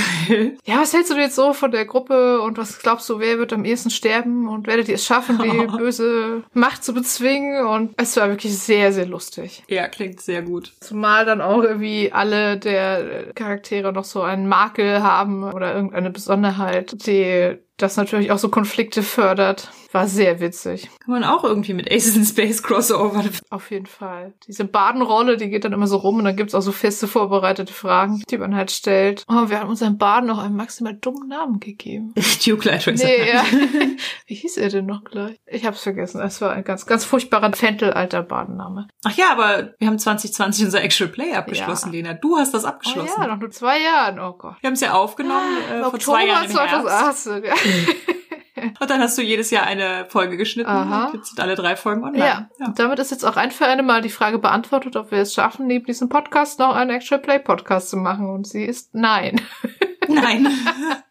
[0.66, 3.54] Ja, was hältst du jetzt so von der Gruppe und was glaubst du, wer wird
[3.54, 7.66] am ehesten sterben und werdet ihr es schaffen, die böse Macht zu bezwingen?
[7.66, 9.64] Und es war wirklich sehr, sehr lustig.
[9.68, 10.74] ja, klingt sehr gut.
[10.80, 17.06] Zumal dann auch irgendwie alle der Charaktere noch so einen Makel haben oder irgendeine Besonderheit,
[17.06, 19.72] die das natürlich auch so Konflikte fördert.
[19.96, 20.90] War sehr witzig.
[21.06, 23.24] Kann man auch irgendwie mit Aces in Space Crossover.
[23.50, 24.34] Auf jeden Fall.
[24.46, 27.72] Diese Badenrolle, die geht dann immer so rum und dann gibt's auch so feste vorbereitete
[27.72, 29.24] Fragen, die man halt stellt.
[29.30, 32.14] Oh, wir haben unserem Baden noch einen maximal dummen Namen gegeben.
[32.46, 33.06] Duke Light Racer.
[33.06, 33.44] Nee, ja.
[34.28, 35.38] Wie hieß er denn noch gleich?
[35.46, 36.20] Ich hab's vergessen.
[36.20, 38.88] Es war ein ganz, ganz furchtbarer Fentel-alter Badenname.
[39.06, 42.02] Ach ja, aber wir haben 2020 unser Actual Play abgeschlossen, Ja.
[42.02, 42.14] Lena.
[42.16, 43.22] Du hast das Oh abgeschlossen.
[43.22, 44.20] ja, noch nur zwei Jahren.
[44.20, 44.56] Oh Gott.
[44.60, 47.24] Wir haben es ja aufgenommen äh, Im vor zwei Jahren im Herbst.
[47.24, 47.44] 2018.
[47.46, 47.54] Ja.
[48.86, 50.70] Und dann hast du jedes Jahr eine Folge geschnitten.
[50.70, 51.06] Aha.
[51.08, 52.24] Und jetzt sind alle drei Folgen online.
[52.24, 52.50] Ja.
[52.68, 55.34] Und damit ist jetzt auch ein für eine Mal die Frage beantwortet, ob wir es
[55.34, 58.30] schaffen, neben diesem Podcast noch einen Actual Play Podcast zu machen.
[58.30, 59.42] Und sie ist nein.
[60.08, 60.48] Nein.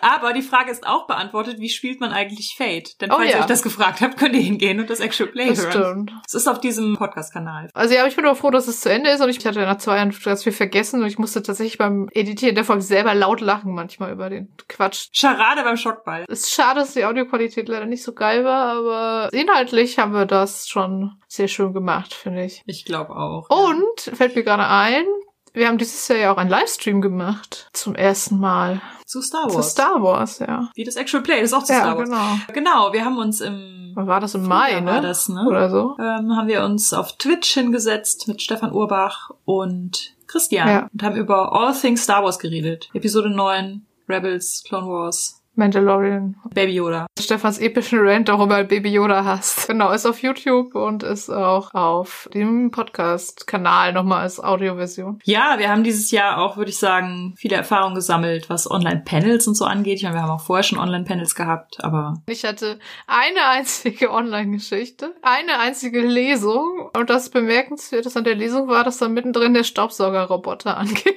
[0.00, 3.00] Aber die Frage ist auch beantwortet, wie spielt man eigentlich Fate?
[3.00, 3.36] Denn Oh falls ja.
[3.36, 5.70] ihr euch das gefragt habt, könnt ihr hingehen und das Actual Play Das hören.
[5.72, 6.12] stimmt.
[6.26, 7.68] Es ist auf diesem Podcast-Kanal.
[7.74, 9.78] Also ja, ich bin auch froh, dass es zu Ende ist und ich hatte nach
[9.78, 13.40] zwei Jahren ganz viel vergessen und ich musste tatsächlich beim Editieren der Folge selber laut
[13.40, 15.08] lachen manchmal über den Quatsch.
[15.12, 16.24] Scharade beim Schockball.
[16.28, 20.26] Es ist schade, dass die Audioqualität leider nicht so geil war, aber inhaltlich haben wir
[20.26, 22.62] das schon sehr schön gemacht, finde ich.
[22.66, 23.48] Ich glaube auch.
[23.50, 25.04] Und fällt mir gerade ein,
[25.52, 27.68] wir haben dieses Jahr ja auch einen Livestream gemacht.
[27.72, 28.80] Zum ersten Mal.
[29.06, 29.70] Zu Star Zu Wars.
[29.70, 30.70] Star Wars, ja.
[30.74, 32.08] Wie das Actual Play, das ist auch zu Ja, Star Wars.
[32.08, 32.36] genau.
[32.52, 34.86] Genau, wir haben uns im Wann war das im Mai, ne?
[34.92, 35.44] war das, ne?
[35.48, 35.96] Oder so.
[35.98, 40.88] ähm, haben wir uns auf Twitch hingesetzt mit Stefan Urbach und Christian Ja.
[40.92, 42.88] und haben über All Things Star Wars geredet.
[42.94, 46.36] Episode 9, Rebels, Clone Wars, Mandalorian.
[46.54, 47.06] Baby Yoda.
[47.18, 49.68] Stefans epischen Rant darüber Baby Yoda hasst.
[49.70, 55.20] Genau, ist auf YouTube und ist auch auf dem Podcast-Kanal nochmal als Audioversion.
[55.24, 59.54] Ja, wir haben dieses Jahr auch, würde ich sagen, viele Erfahrungen gesammelt, was Online-Panels und
[59.54, 59.98] so angeht.
[59.98, 65.14] Ich meine, wir haben auch vorher schon Online-Panels gehabt, aber Ich hatte eine einzige Online-Geschichte,
[65.22, 70.76] eine einzige Lesung und das Bemerkenswerte an der Lesung war, dass da mittendrin der Staubsaugerroboter
[70.78, 71.14] anging.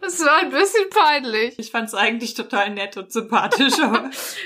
[0.00, 1.58] Das war ein bisschen peinlich.
[1.58, 3.74] ich fand es eigentlich total nett und sympathisch.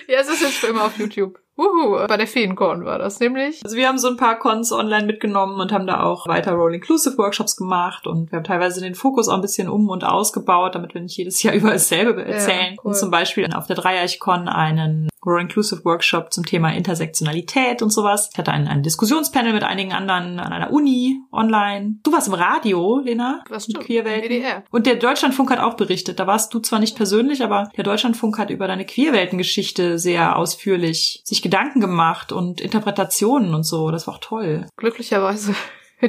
[0.09, 1.39] Ja, es ist jetzt für immer auf YouTube.
[1.57, 3.61] Uhu, bei der Feenkorn war das nämlich.
[3.63, 7.57] also wir haben so ein paar Cons online mitgenommen und haben da auch weiter Roll-Inclusive-Workshops
[7.57, 11.01] gemacht und wir haben teilweise den Fokus auch ein bisschen um und ausgebaut, damit wir
[11.01, 12.75] nicht jedes Jahr über dasselbe erzählen.
[12.79, 12.91] cool.
[12.91, 18.31] Und zum Beispiel auf der Dreieich-Con einen Grow-Inclusive-Workshop zum Thema Intersektionalität und sowas.
[18.33, 21.97] Ich hatte ein, ein Diskussionspanel mit einigen anderen an einer Uni online.
[22.03, 23.87] Du warst im Radio, Lena, Was mit stimmt.
[23.87, 24.31] Queerwelten.
[24.31, 24.65] WDR.
[24.71, 26.21] Und der Deutschlandfunk hat auch berichtet.
[26.21, 31.23] Da warst du zwar nicht persönlich, aber der Deutschlandfunk hat über deine Queerweltengeschichte sehr ausführlich
[31.25, 33.91] sich Gedanken gemacht und Interpretationen und so.
[33.91, 34.67] Das war auch toll.
[34.77, 35.55] Glücklicherweise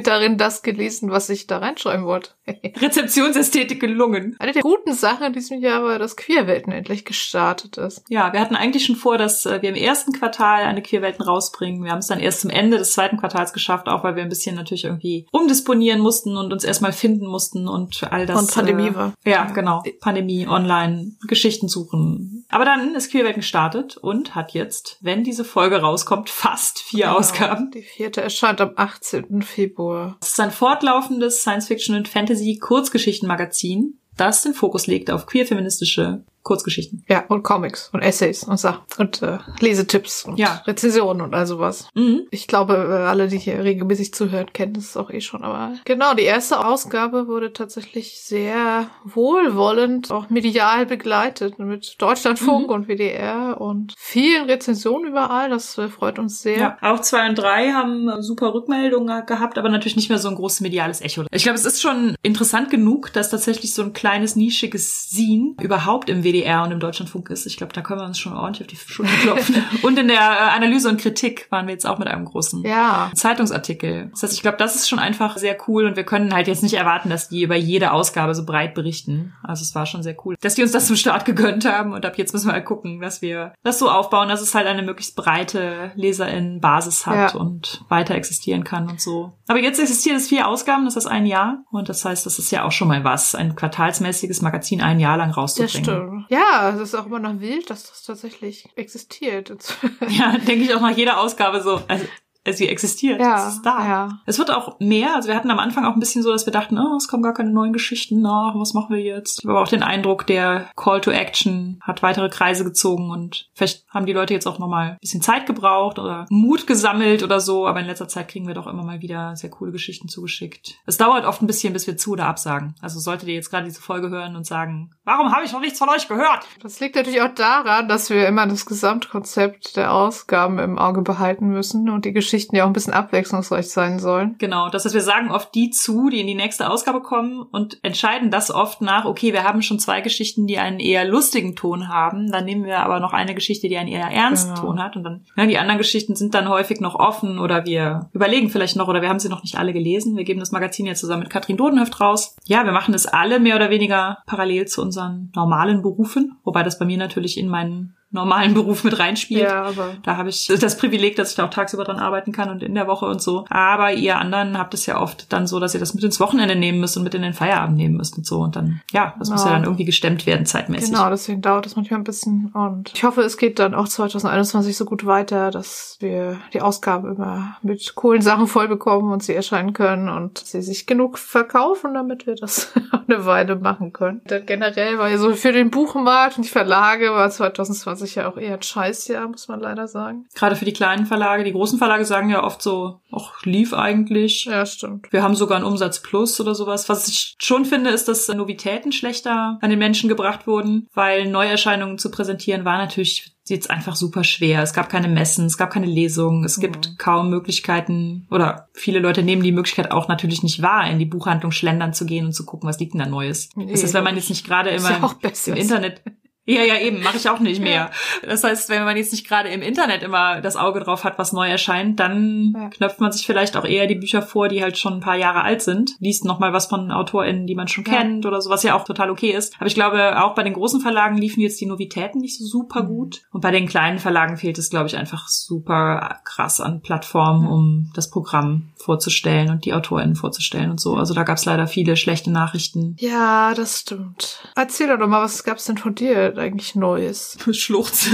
[0.02, 2.30] darin das gelesen, was ich da reinschreiben wollte.
[2.80, 4.36] Rezeptionsästhetik gelungen.
[4.38, 8.04] Eine der guten Sachen in diesem Jahr war, dass Queerwelten endlich gestartet ist.
[8.08, 11.82] Ja, wir hatten eigentlich schon vor, dass äh, wir im ersten Quartal eine Queerwelten rausbringen.
[11.82, 14.28] Wir haben es dann erst zum Ende des zweiten Quartals geschafft, auch weil wir ein
[14.28, 18.40] bisschen natürlich irgendwie umdisponieren mussten und uns erstmal finden mussten und all das.
[18.40, 19.14] Und Pandemie äh, war.
[19.24, 19.82] Ja, genau.
[20.00, 22.45] Pandemie, online, Geschichten suchen.
[22.56, 27.18] Aber dann ist Queerwelten gestartet und hat jetzt, wenn diese Folge rauskommt, fast vier Genau.
[27.18, 27.70] Ausgaben.
[27.70, 29.42] Die vierte erscheint am 18.
[29.42, 30.16] Februar.
[30.22, 37.04] Es ist ein fortlaufendes Science-Fiction- und Fantasy-Kurzgeschichtenmagazin, das den Fokus legt auf queer-feministische Kurzgeschichten.
[37.08, 40.62] Ja, und Comics und Essays und Sachen und äh, Lesetipps und Ja.
[40.66, 41.88] Rezensionen und all sowas.
[41.94, 42.22] Mhm.
[42.30, 45.42] Ich glaube, äh, alle, die hier regelmäßig zuhören, kennen das auch eh schon.
[45.44, 52.72] Aber genau, die erste Ausgabe wurde tatsächlich sehr wohlwollend, auch medial begleitet mit Deutschlandfunk Mhm.
[52.74, 55.50] und WDR und vielen Rezensionen überall.
[55.50, 56.58] Das äh, freut uns sehr.
[56.58, 60.28] Ja, auch zwei und drei haben äh, super Rückmeldungen gehabt, aber natürlich nicht mehr so
[60.28, 61.24] ein großes mediales Echo.
[61.32, 66.08] Ich glaube, es ist schon interessant genug, dass tatsächlich so ein kleines, nischiges Scene überhaupt
[66.08, 67.46] im WDR und im Deutschlandfunk ist.
[67.46, 69.56] Ich glaube, da können wir uns schon ordentlich auf die Schulter klopfen.
[69.82, 73.10] und in der äh, Analyse und Kritik waren wir jetzt auch mit einem großen Ja.
[73.14, 74.08] Zeitungsartikel.
[74.10, 76.62] Das heißt, ich glaube, das ist schon einfach sehr cool und wir können halt jetzt
[76.62, 79.34] nicht erwarten, dass die über jede Ausgabe so breit berichten.
[79.42, 82.04] Also es war schon sehr cool, dass die uns das zum Start gegönnt haben und
[82.06, 84.82] ab jetzt müssen wir halt gucken, dass wir das so aufbauen, dass es halt eine
[84.82, 87.40] möglichst breite Leserin-Basis hat Ja.
[87.40, 89.32] und weiter existieren kann und so.
[89.48, 92.50] Aber jetzt existieren es vier Ausgaben, das ist ein Jahr und das heißt, das ist
[92.50, 96.25] ja auch schon mal was, ein quartalsmäßiges Magazin ein Jahr lang rauszubringen.
[96.28, 99.50] Ja, es ist auch immer noch wild, dass das tatsächlich existiert.
[100.08, 101.82] Ja, denke ich auch nach jeder Ausgabe so.
[101.88, 102.06] Also,
[102.52, 103.86] sie existiert, Ja, es ist da.
[103.86, 104.08] ja.
[104.26, 105.14] Es wird auch mehr.
[105.14, 107.22] Also wir hatten am Anfang auch ein bisschen so, dass wir dachten, oh, es kommen
[107.22, 108.54] gar keine neuen Geschichten nach.
[108.56, 109.38] Was machen wir jetzt?
[109.40, 113.48] Ich habe aber auch den Eindruck, der Call to Action hat weitere Kreise gezogen und
[113.54, 117.40] vielleicht haben die Leute jetzt auch nochmal ein bisschen Zeit gebraucht oder Mut gesammelt oder
[117.40, 117.66] so.
[117.66, 120.74] Aber in letzter Zeit kriegen wir doch immer mal wieder sehr coole Geschichten zugeschickt.
[120.86, 122.74] Es dauert oft ein bisschen, bis wir zu oder absagen.
[122.80, 125.78] Also solltet ihr jetzt gerade diese Folge hören und sagen, warum habe ich noch nichts
[125.78, 126.46] von euch gehört?
[126.62, 131.48] Das liegt natürlich auch daran, dass wir immer das Gesamtkonzept der Ausgaben im Auge behalten
[131.48, 134.34] müssen und die Geschichten ja auch ein bisschen abwechslungsreich sein sollen.
[134.38, 137.78] Genau, das heißt, wir sagen oft die zu, die in die nächste Ausgabe kommen und
[137.82, 141.88] entscheiden das oft nach, okay, wir haben schon zwei Geschichten, die einen eher lustigen Ton
[141.88, 144.60] haben, dann nehmen wir aber noch eine Geschichte, die einen eher ernsten Genau.
[144.60, 148.08] Ton hat und dann, ja, die anderen Geschichten sind dann häufig noch offen oder wir
[148.12, 150.16] überlegen vielleicht noch oder wir haben sie noch nicht alle gelesen.
[150.16, 152.36] Wir geben das Magazin jetzt zusammen mit Katrin Dodenhöft raus.
[152.44, 156.78] Ja, wir machen das alle mehr oder weniger parallel zu unseren normalen Berufen, wobei das
[156.78, 159.42] bei mir natürlich in meinen normalen Beruf mit reinspielt.
[159.42, 162.48] Ja, aber Da habe ich das Privileg, dass ich da auch tagsüber dran arbeiten kann
[162.50, 163.44] und in der Woche und so.
[163.50, 166.56] Aber ihr anderen habt es ja oft dann so, dass ihr das mit ins Wochenende
[166.56, 168.40] nehmen müsst und mit in den Feierabend nehmen müsst und so.
[168.40, 169.54] Und dann, ja, das muss ja Genau.
[169.56, 170.90] dann irgendwie gestemmt werden zeitmäßig.
[170.90, 172.50] genau, deswegen dauert das manchmal ein bisschen.
[172.54, 177.08] Und ich hoffe, es geht dann auch 2021 so gut weiter, dass wir die Ausgabe
[177.08, 181.94] immer mit coolen Sachen voll bekommen und sie erscheinen können und sie sich genug verkaufen,
[181.94, 182.72] damit wir das
[183.08, 184.20] eine Weile machen können.
[184.26, 188.36] Dann generell war ja so für den Buchmarkt und die Verlage war 2020 ja auch
[188.36, 190.26] eher ein Scheißjahr, muss man leider sagen.
[190.34, 191.44] Gerade für die kleinen Verlage.
[191.44, 194.44] Die großen Verlage sagen ja oft so, ach, lief eigentlich.
[194.44, 195.12] Ja, stimmt.
[195.12, 196.88] Wir haben sogar einen Umsatz plus oder sowas.
[196.88, 201.98] Was ich schon finde, ist, dass Novitäten schlechter an den Menschen gebracht wurden, weil Neuerscheinungen
[201.98, 204.60] zu präsentieren war natürlich jetzt einfach super schwer.
[204.62, 206.96] Es gab keine Messen, es gab keine Lesungen, es gibt Mhm.
[206.98, 211.52] kaum Möglichkeiten oder viele Leute nehmen die Möglichkeit auch natürlich nicht wahr, in die Buchhandlung
[211.52, 213.50] schlendern zu gehen und zu gucken, was liegt denn da Neues.
[213.54, 215.10] Nee, das ist, wenn man jetzt nicht gerade immer ja
[215.46, 216.02] im Internet
[216.46, 217.90] ja, ja, eben, mache ich auch nicht mehr.
[218.22, 221.32] Das heißt, wenn man jetzt nicht gerade im Internet immer das Auge drauf hat, was
[221.32, 222.68] neu erscheint, dann Ja.
[222.70, 225.42] knöpft man sich vielleicht auch eher die Bücher vor, die halt schon ein paar Jahre
[225.42, 227.92] alt sind, liest noch mal was von AutorInnen, die man schon Ja.
[227.98, 229.54] kennt oder so, was ja auch total okay ist.
[229.58, 232.82] Aber ich glaube, auch bei den großen Verlagen liefen jetzt die Novitäten nicht so super
[232.84, 232.86] Mhm.
[232.88, 233.22] gut.
[233.32, 237.90] Und bei den kleinen Verlagen fehlt es, glaube ich, einfach super krass an Plattformen, um
[237.94, 240.94] das Programm vorzustellen und die AutorInnen vorzustellen und so.
[240.94, 242.96] Also da gab es leider viele schlechte Nachrichten.
[243.00, 244.48] Ja, das stimmt.
[244.54, 247.38] Erzähl doch mal, was gab's denn von dir eigentlich Neues?
[247.52, 248.10] Schluchz.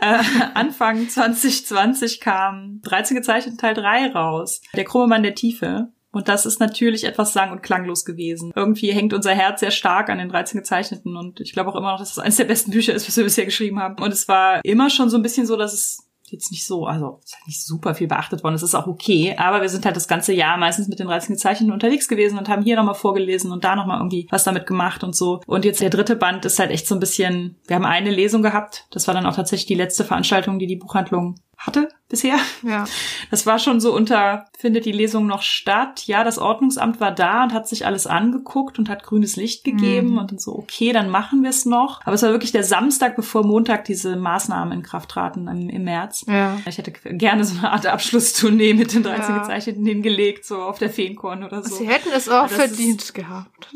[0.00, 0.18] Äh,
[0.54, 4.60] Anfang 2020 kam 13 gezeichnet Teil 3 raus.
[4.74, 5.88] Der krumme Mann der Tiefe.
[6.12, 8.52] Und das ist natürlich etwas sang- und klanglos gewesen.
[8.54, 11.92] Irgendwie hängt unser Herz sehr stark an den 13 gezeichneten und ich glaube auch immer
[11.92, 14.02] noch, dass es eines der besten Bücher ist, was wir bisher geschrieben haben.
[14.02, 17.20] Und es war immer schon so ein bisschen so, dass es jetzt nicht so, also
[17.32, 20.08] halt nicht super viel beachtet worden, es ist auch okay, aber wir sind halt das
[20.08, 23.64] ganze Jahr meistens mit den 13 Gezeichneten unterwegs gewesen und haben hier nochmal vorgelesen und
[23.64, 25.40] da nochmal irgendwie was damit gemacht und so.
[25.46, 28.42] Und jetzt der dritte Band ist halt echt so ein bisschen, wir haben eine Lesung
[28.42, 32.36] gehabt, das war dann auch tatsächlich die letzte Veranstaltung, die die Buchhandlung hatte bisher.
[32.62, 32.84] Ja.
[33.30, 36.06] Das war schon so unter, findet die Lesung noch statt?
[36.06, 40.10] Ja, das Ordnungsamt war da und hat sich alles angeguckt und hat grünes Licht gegeben
[40.10, 40.18] Mhm.
[40.18, 42.00] und dann so, okay, dann machen wir es noch.
[42.04, 45.84] Aber es war wirklich der Samstag, bevor Montag diese Maßnahmen in Kraft traten im, im
[45.84, 46.26] März.
[46.28, 46.58] Ja.
[46.66, 49.40] Ich hätte gerne so eine Art Abschlusstournee mit den 13 Ja.
[49.40, 51.74] Gezeichneten hingelegt, so auf der Feenkorn oder so.
[51.76, 53.68] Sie hätten es auch das ist- verdient gehabt.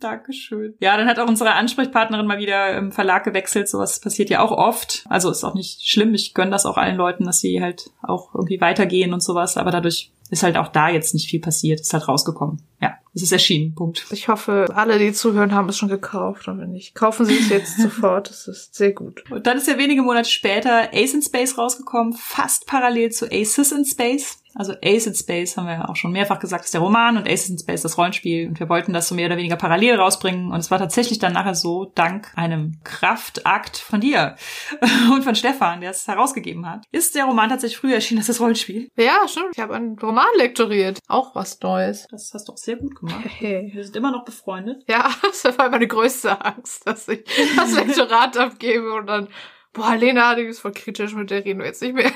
[0.00, 0.74] Dankeschön.
[0.80, 3.68] Ja, dann hat auch unsere Ansprechpartnerin mal wieder im Verlag gewechselt.
[3.68, 5.04] Sowas passiert ja auch oft.
[5.08, 6.14] Also ist auch nicht schlimm.
[6.14, 9.56] Ich gönne das auch allen Leuten, dass sie halt auch irgendwie weitergehen und sowas.
[9.56, 11.80] Aber dadurch ist halt auch da jetzt nicht viel passiert.
[11.80, 12.60] Ist halt rausgekommen.
[12.80, 13.74] Ja, es ist erschienen.
[13.74, 14.06] Punkt.
[14.10, 16.48] Ich hoffe, alle, die zuhören, haben es schon gekauft.
[16.48, 18.28] Und wenn nicht, kaufen sie es jetzt sofort.
[18.28, 19.24] Das ist sehr gut.
[19.30, 23.72] Und dann ist ja wenige Monate später Ace in Space rausgekommen, fast parallel zu Aces
[23.72, 24.38] in Space.
[24.58, 27.28] Also Ace in Space haben wir ja auch schon mehrfach gesagt, ist der Roman und
[27.28, 28.48] Aces in Space das Rollenspiel.
[28.48, 30.50] Und wir wollten das so mehr oder weniger parallel rausbringen.
[30.50, 34.34] Und es war tatsächlich dann nachher so, dank einem Kraftakt von dir
[35.12, 38.40] und von Stefan, der es herausgegeben hat, ist der Roman tatsächlich früher erschienen als das
[38.40, 38.90] Rollenspiel.
[38.96, 39.50] Ja, stimmt.
[39.52, 40.98] Ich habe einen Roman lektoriert.
[41.06, 42.08] Auch was Neues.
[42.10, 43.24] Das hast du auch sehr gut gemacht.
[43.38, 43.70] Hey.
[43.72, 44.82] Wir sind immer noch befreundet.
[44.88, 47.24] Ja, das war meine größte Angst, dass ich
[47.56, 49.28] das Lektorat abgebe und dann,
[49.72, 52.10] boah, Lena, die ist voll kritisch, mit der reden wir jetzt nicht mehr.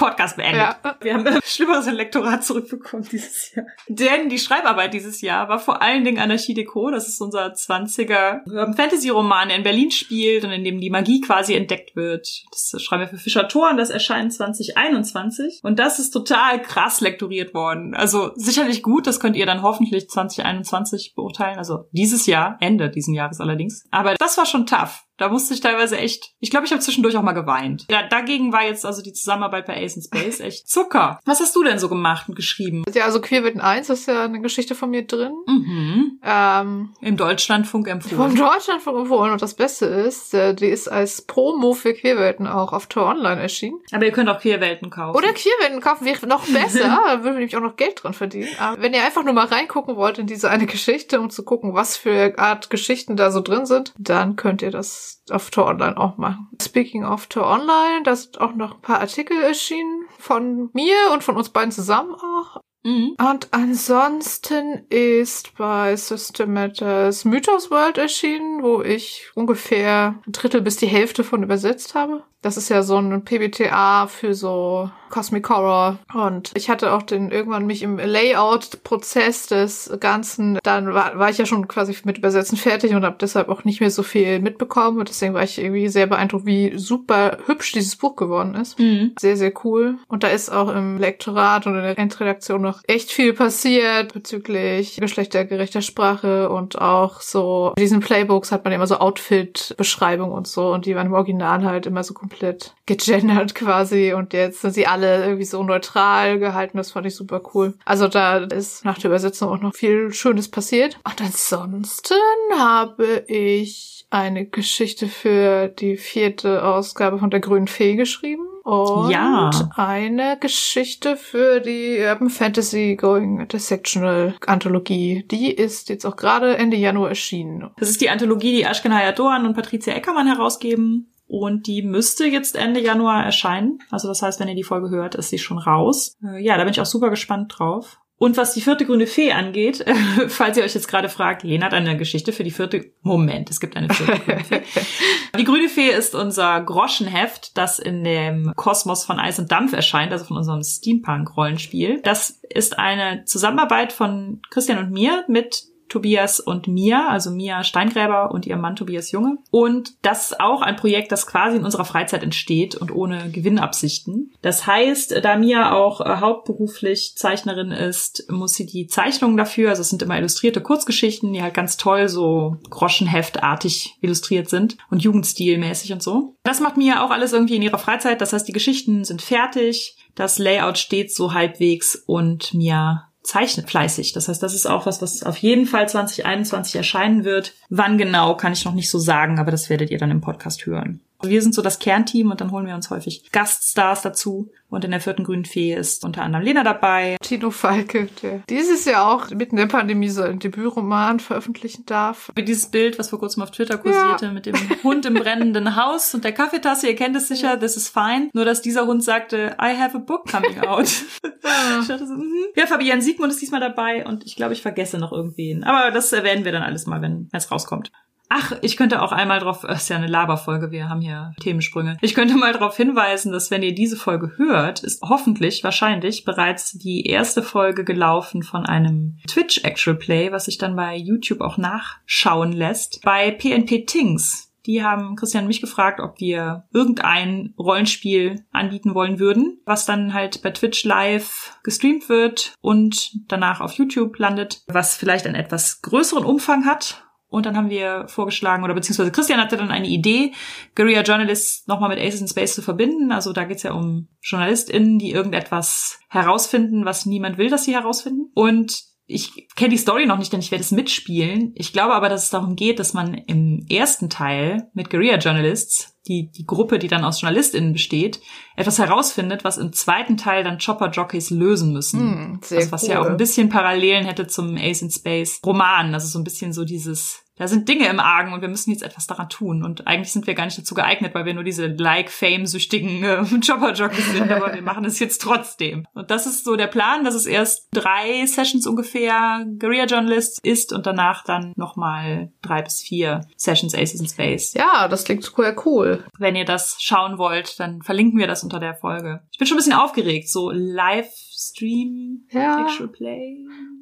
[0.00, 0.76] Podcast beendet.
[0.82, 0.96] Ja.
[1.00, 3.66] Wir haben ein schlimmeres Lektorat zurückbekommen dieses Jahr.
[3.86, 6.90] Denn die Schreibarbeit dieses Jahr war vor allen Dingen Anarchie Deco.
[6.90, 11.20] Das ist unser 20er ähm, Fantasy-Roman, der in Berlin spielt und in dem die Magie
[11.20, 12.26] quasi entdeckt wird.
[12.50, 15.60] Das schreiben wir für Fischer Tor und das erscheint 2021.
[15.62, 17.94] Und das ist total krass lektoriert worden.
[17.94, 21.58] Also sicherlich gut, das könnt ihr dann hoffentlich 2021 beurteilen.
[21.58, 23.84] Also dieses Jahr, Ende diesen Jahres allerdings.
[23.90, 25.04] Aber das war schon tough.
[25.20, 27.84] Da musste ich teilweise echt, ich glaube, ich habe zwischendurch auch mal geweint.
[27.90, 31.20] Ja, dagegen war jetzt also die Zusammenarbeit bei Ace in Space echt Zucker.
[31.26, 32.84] Was hast du denn so gemacht und geschrieben?
[32.94, 35.34] Ja, also Queerwitten 1 ist ja eine Geschichte von mir drin.
[35.46, 36.20] Mhm.
[36.24, 38.34] Ähm, Im Deutschlandfunk vom empfohlen.
[38.34, 39.32] Deutschland empfohlen.
[39.32, 43.42] Und das Beste ist, äh, die ist als Promo für Queerwelten auch auf Tor Online
[43.42, 43.78] erschienen.
[43.92, 45.18] Aber ihr könnt auch Queerwelten kaufen.
[45.18, 46.78] Oder Queerwelten kaufen wäre noch besser.
[47.06, 48.48] da würden wir nämlich auch noch Geld dran verdienen.
[48.58, 51.74] Aber wenn ihr einfach nur mal reingucken wollt in diese eine Geschichte, um zu gucken,
[51.74, 55.96] was für Art Geschichten da so drin sind, dann könnt ihr das auf Tor Online
[55.96, 56.48] auch machen.
[56.60, 61.24] Speaking of Tor Online, da sind auch noch ein paar Artikel erschienen von mir und
[61.24, 62.60] von uns beiden zusammen auch.
[62.82, 63.14] Mhm.
[63.18, 70.76] Und ansonsten ist bei System Matters Mythos World erschienen, wo ich ungefähr ein Drittel bis
[70.76, 72.24] die Hälfte von übersetzt habe.
[72.42, 75.98] Das ist ja so ein PBTA für so Cosmic Horror.
[76.14, 81.38] Und ich hatte auch den irgendwann mich im Layout-Prozess des Ganzen, dann war, war ich
[81.38, 84.98] ja schon quasi mit Übersetzen fertig und habe deshalb auch nicht mehr so viel mitbekommen.
[84.98, 88.78] Und deswegen war ich irgendwie sehr beeindruckt, wie super hübsch dieses Buch geworden ist.
[88.78, 89.12] Mhm.
[89.18, 89.98] Sehr, sehr cool.
[90.08, 94.96] Und da ist auch im Lektorat und in der Endredaktion noch echt viel passiert bezüglich
[94.96, 100.72] geschlechtergerechter Sprache und auch so, in diesen Playbooks hat man immer so Outfit-Beschreibung und so
[100.72, 104.86] und die waren im Original halt immer so komplett gegendert quasi und jetzt sind sie
[104.86, 106.76] alle irgendwie so neutral gehalten.
[106.78, 107.74] Das fand ich super cool.
[107.84, 110.98] Also da ist nach der Übersetzung auch noch viel Schönes passiert.
[111.04, 112.14] Und ansonsten
[112.56, 118.46] habe ich eine Geschichte für die vierte Ausgabe von der Grünen Fee geschrieben.
[118.64, 119.50] Und Ja.
[119.76, 125.24] eine Geschichte für die Urban Fantasy Going Intersectional Anthologie.
[125.30, 127.70] Die ist jetzt auch gerade Ende Januar erschienen.
[127.78, 131.06] Das ist die Anthologie, die Ashken Hayadoan und Patricia Eckermann herausgeben.
[131.30, 133.78] Und die müsste jetzt Ende Januar erscheinen.
[133.88, 136.16] Also das heißt, wenn ihr die Folge hört, ist sie schon raus.
[136.24, 138.00] Äh, ja, da bin ich auch super gespannt drauf.
[138.16, 139.84] Und was die vierte grüne Fee angeht,
[140.28, 142.92] falls ihr euch jetzt gerade fragt, Lena hat eine Geschichte für die vierte.
[143.02, 144.62] Moment, es gibt eine vierte grüne Fee.
[145.38, 150.10] Die grüne Fee ist unser Groschenheft, das in dem Kosmos von Eis und Dampf erscheint,
[150.12, 152.00] also von unserem Steampunk-Rollenspiel.
[152.02, 158.30] Das ist eine Zusammenarbeit von Christian und mir mit Tobias und Mia, also Mia Steingräber
[158.30, 159.38] und ihr Mann Tobias Junge.
[159.50, 164.32] Und das ist auch ein Projekt, das quasi in unserer Freizeit entsteht und ohne Gewinnabsichten.
[164.40, 169.82] Das heißt, da Mia auch äh, hauptberuflich Zeichnerin ist, muss sie die Zeichnungen dafür, also
[169.82, 175.92] es sind immer illustrierte Kurzgeschichten, die halt ganz toll so Groschenheftartig illustriert sind und Jugendstilmäßig
[175.92, 176.36] und so.
[176.44, 178.20] Das macht Mia auch alles irgendwie in ihrer Freizeit.
[178.20, 184.12] Das heißt, die Geschichten sind fertig, das Layout steht so halbwegs und Mia zeichnet fleißig.
[184.12, 187.54] Das heißt, das ist auch was, was auf jeden Fall 2021 erscheinen wird.
[187.68, 190.66] Wann genau, kann ich noch nicht so sagen, aber das werdet ihr dann im Podcast
[190.66, 191.00] hören.
[191.22, 194.50] Wir sind so das Kernteam und dann holen wir uns häufig Gaststars dazu.
[194.68, 197.16] Und in der vierten grünen Fee ist unter anderem Lena dabei.
[197.22, 202.30] Tino Falke, der dieses Jahr auch mitten in der Pandemie so einen Debütroman veröffentlichen darf.
[202.36, 204.54] Wie dieses Bild, was vor kurzem auf Twitter kursierte, mit dem
[204.84, 206.86] Hund im brennenden Haus und der Kaffeetasse.
[206.86, 208.30] Ihr kennt es sicher, this is fine.
[208.32, 210.88] Nur, dass dieser Hund sagte, I have a book coming out.
[211.88, 212.46] dachte so, mhm.
[212.56, 215.64] Ja, Fabian Siegmund ist diesmal dabei und ich glaube, ich vergesse noch irgendwen.
[215.64, 217.90] Aber das erwähnen wir dann alles mal, wenn es rauskommt.
[218.32, 221.98] Ach, ich könnte auch einmal drauf, das ist ja eine Laberfolge, wir haben hier Themensprünge.
[222.00, 226.70] Ich könnte mal darauf hinweisen, dass wenn ihr diese Folge hört, ist hoffentlich, wahrscheinlich bereits
[226.70, 231.58] die erste Folge gelaufen von einem Twitch Actual Play, was sich dann bei YouTube auch
[231.58, 233.00] nachschauen lässt.
[233.02, 234.46] Bei PNP Tings.
[234.64, 240.42] Die haben Christian mich gefragt, ob wir irgendein Rollenspiel anbieten wollen würden, was dann halt
[240.42, 246.24] bei Twitch live gestreamt wird und danach auf YouTube landet, was vielleicht einen etwas größeren
[246.24, 250.32] Umfang hat und dann haben wir vorgeschlagen, oder beziehungsweise Christian hatte dann eine Idee,
[250.74, 253.12] Guerilla Journalists nochmal mit Aces in Space zu verbinden.
[253.12, 258.30] Also da geht's ja um JournalistInnen, die irgendetwas herausfinden, was niemand will, dass sie herausfinden.
[258.34, 261.52] Und ich kenne die Story noch nicht, denn ich werde es mitspielen.
[261.54, 265.96] Ich glaube aber, dass es darum geht, dass man im ersten Teil mit Guerilla Journalists,
[266.06, 268.20] die, die Gruppe, die dann aus JournalistInnen besteht,
[268.56, 272.00] etwas herausfindet, was im zweiten Teil dann Chopper-Jockeys lösen müssen.
[272.00, 272.88] Mm, das, was cool.
[272.90, 275.92] ja auch ein bisschen Parallelen hätte zum Ace in Space Roman.
[275.92, 278.82] Also so ein bisschen so dieses da sind Dinge im Argen und wir müssen jetzt
[278.82, 279.64] etwas daran tun.
[279.64, 284.12] Und eigentlich sind wir gar nicht dazu geeignet, weil wir nur diese Like-Fame-süchtigen äh, Jobber-Jockeys
[284.12, 285.86] sind, aber wir machen es jetzt trotzdem.
[285.94, 290.74] Und das ist so der Plan, dass es erst drei Sessions ungefähr Guerilla Journalists ist
[290.74, 294.52] und danach dann nochmal drei bis vier Sessions Aces in Space.
[294.52, 296.04] Ja, das klingt super cool.
[296.18, 299.22] Wenn ihr das schauen wollt, dann verlinken wir das unter der Folge.
[299.32, 302.66] Ich bin schon ein bisschen aufgeregt, so Livestream, ja.
[302.66, 303.38] Actual Play.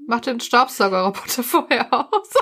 [0.06, 2.32] Mach den Staubsaugerroboter vorher aus.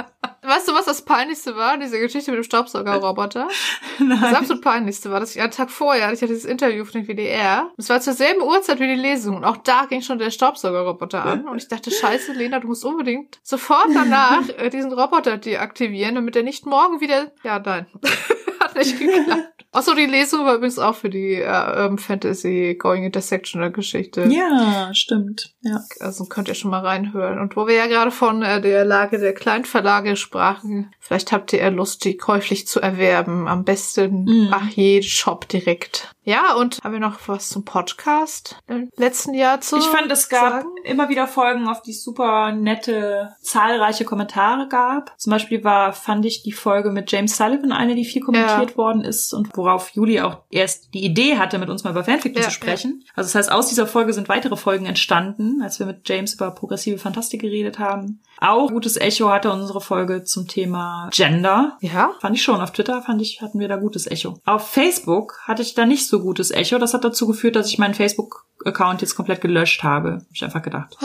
[0.54, 1.78] Weißt du, was das Peinlichste war?
[1.78, 3.48] Diese Geschichte mit dem Staubsaugerroboter.
[3.98, 4.20] Nein.
[4.20, 7.08] Das absolut Peinlichste war, dass ich einen Tag vorher, ich hatte dieses Interview von dem
[7.08, 7.70] WDR.
[7.78, 9.36] Es war zur selben Uhrzeit wie die Lesung.
[9.36, 11.48] Und auch da ging schon der Staubsaugerroboter an.
[11.48, 16.36] Und ich dachte, scheiße, Lena, du musst unbedingt sofort danach äh, diesen Roboter deaktivieren, damit
[16.36, 17.32] er nicht morgen wieder...
[17.42, 17.86] Ja, nein.
[18.60, 19.51] Hat nicht geklappt.
[19.74, 24.26] Achso, die Lesung war übrigens auch für die äh, Urban Fantasy Going Intersectional Geschichte.
[24.28, 25.54] Ja, stimmt.
[25.62, 25.80] Ja.
[26.00, 27.38] Also könnt ihr schon mal reinhören.
[27.38, 31.70] Und wo wir ja gerade von äh, der Lage der Kleinverlage sprachen, vielleicht habt ihr
[31.70, 33.48] Lust, die käuflich zu erwerben.
[33.48, 34.52] Am besten mm.
[34.52, 36.14] Achier Shop direkt.
[36.24, 40.28] Ja, und haben wir noch was zum Podcast im letzten Jahr zu Ich fand, es
[40.28, 40.68] gab sagen?
[40.84, 45.18] immer wieder Folgen, auf die es super nette, zahlreiche Kommentare gab.
[45.18, 48.76] Zum Beispiel war, fand ich die Folge mit James Sullivan eine, die viel kommentiert ja.
[48.76, 52.42] worden ist und worauf Juli auch erst die Idee hatte, mit uns mal über Fanfiction
[52.42, 53.02] ja, zu sprechen.
[53.04, 53.12] Ja.
[53.16, 56.52] Also das heißt, aus dieser Folge sind weitere Folgen entstanden, als wir mit James über
[56.52, 58.20] progressive Fantastik geredet haben.
[58.42, 61.78] Auch gutes Echo hatte unsere Folge zum Thema Gender.
[61.80, 62.12] Ja.
[62.20, 62.60] Fand ich schon.
[62.60, 64.34] Auf Twitter fand ich, hatten wir da gutes Echo.
[64.44, 66.78] Auf Facebook hatte ich da nicht so gutes Echo.
[66.78, 70.12] Das hat dazu geführt, dass ich meinen Facebook-Account jetzt komplett gelöscht habe.
[70.12, 70.96] Hab ich einfach gedacht.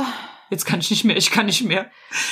[0.49, 1.87] Jetzt kann ich nicht mehr, ich kann nicht mehr.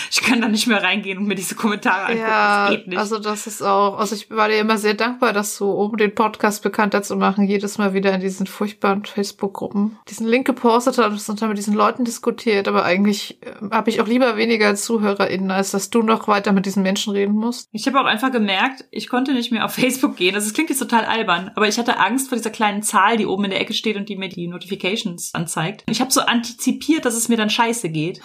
[0.09, 2.19] Ich kann da nicht mehr reingehen und mir diese Kommentare angucken.
[2.19, 2.97] Ja, das geht nicht.
[2.97, 6.15] Also das ist auch, also ich war dir immer sehr dankbar, dass du, um den
[6.15, 11.29] Podcast bekannter zu machen, jedes Mal wieder in diesen furchtbaren Facebook-Gruppen diesen Link gepostet hast
[11.29, 12.69] und dann mit diesen Leuten diskutiert.
[12.69, 16.65] Aber eigentlich äh, habe ich auch lieber weniger ZuhörerInnen, als dass du noch weiter mit
[16.65, 17.67] diesen Menschen reden musst.
[17.73, 20.35] Ich habe auch einfach gemerkt, ich konnte nicht mehr auf Facebook gehen.
[20.35, 23.25] Also es klingt jetzt total albern, aber ich hatte Angst vor dieser kleinen Zahl, die
[23.25, 25.83] oben in der Ecke steht und die mir die Notifications anzeigt.
[25.89, 28.21] Ich habe so antizipiert, dass es mir dann scheiße geht geht.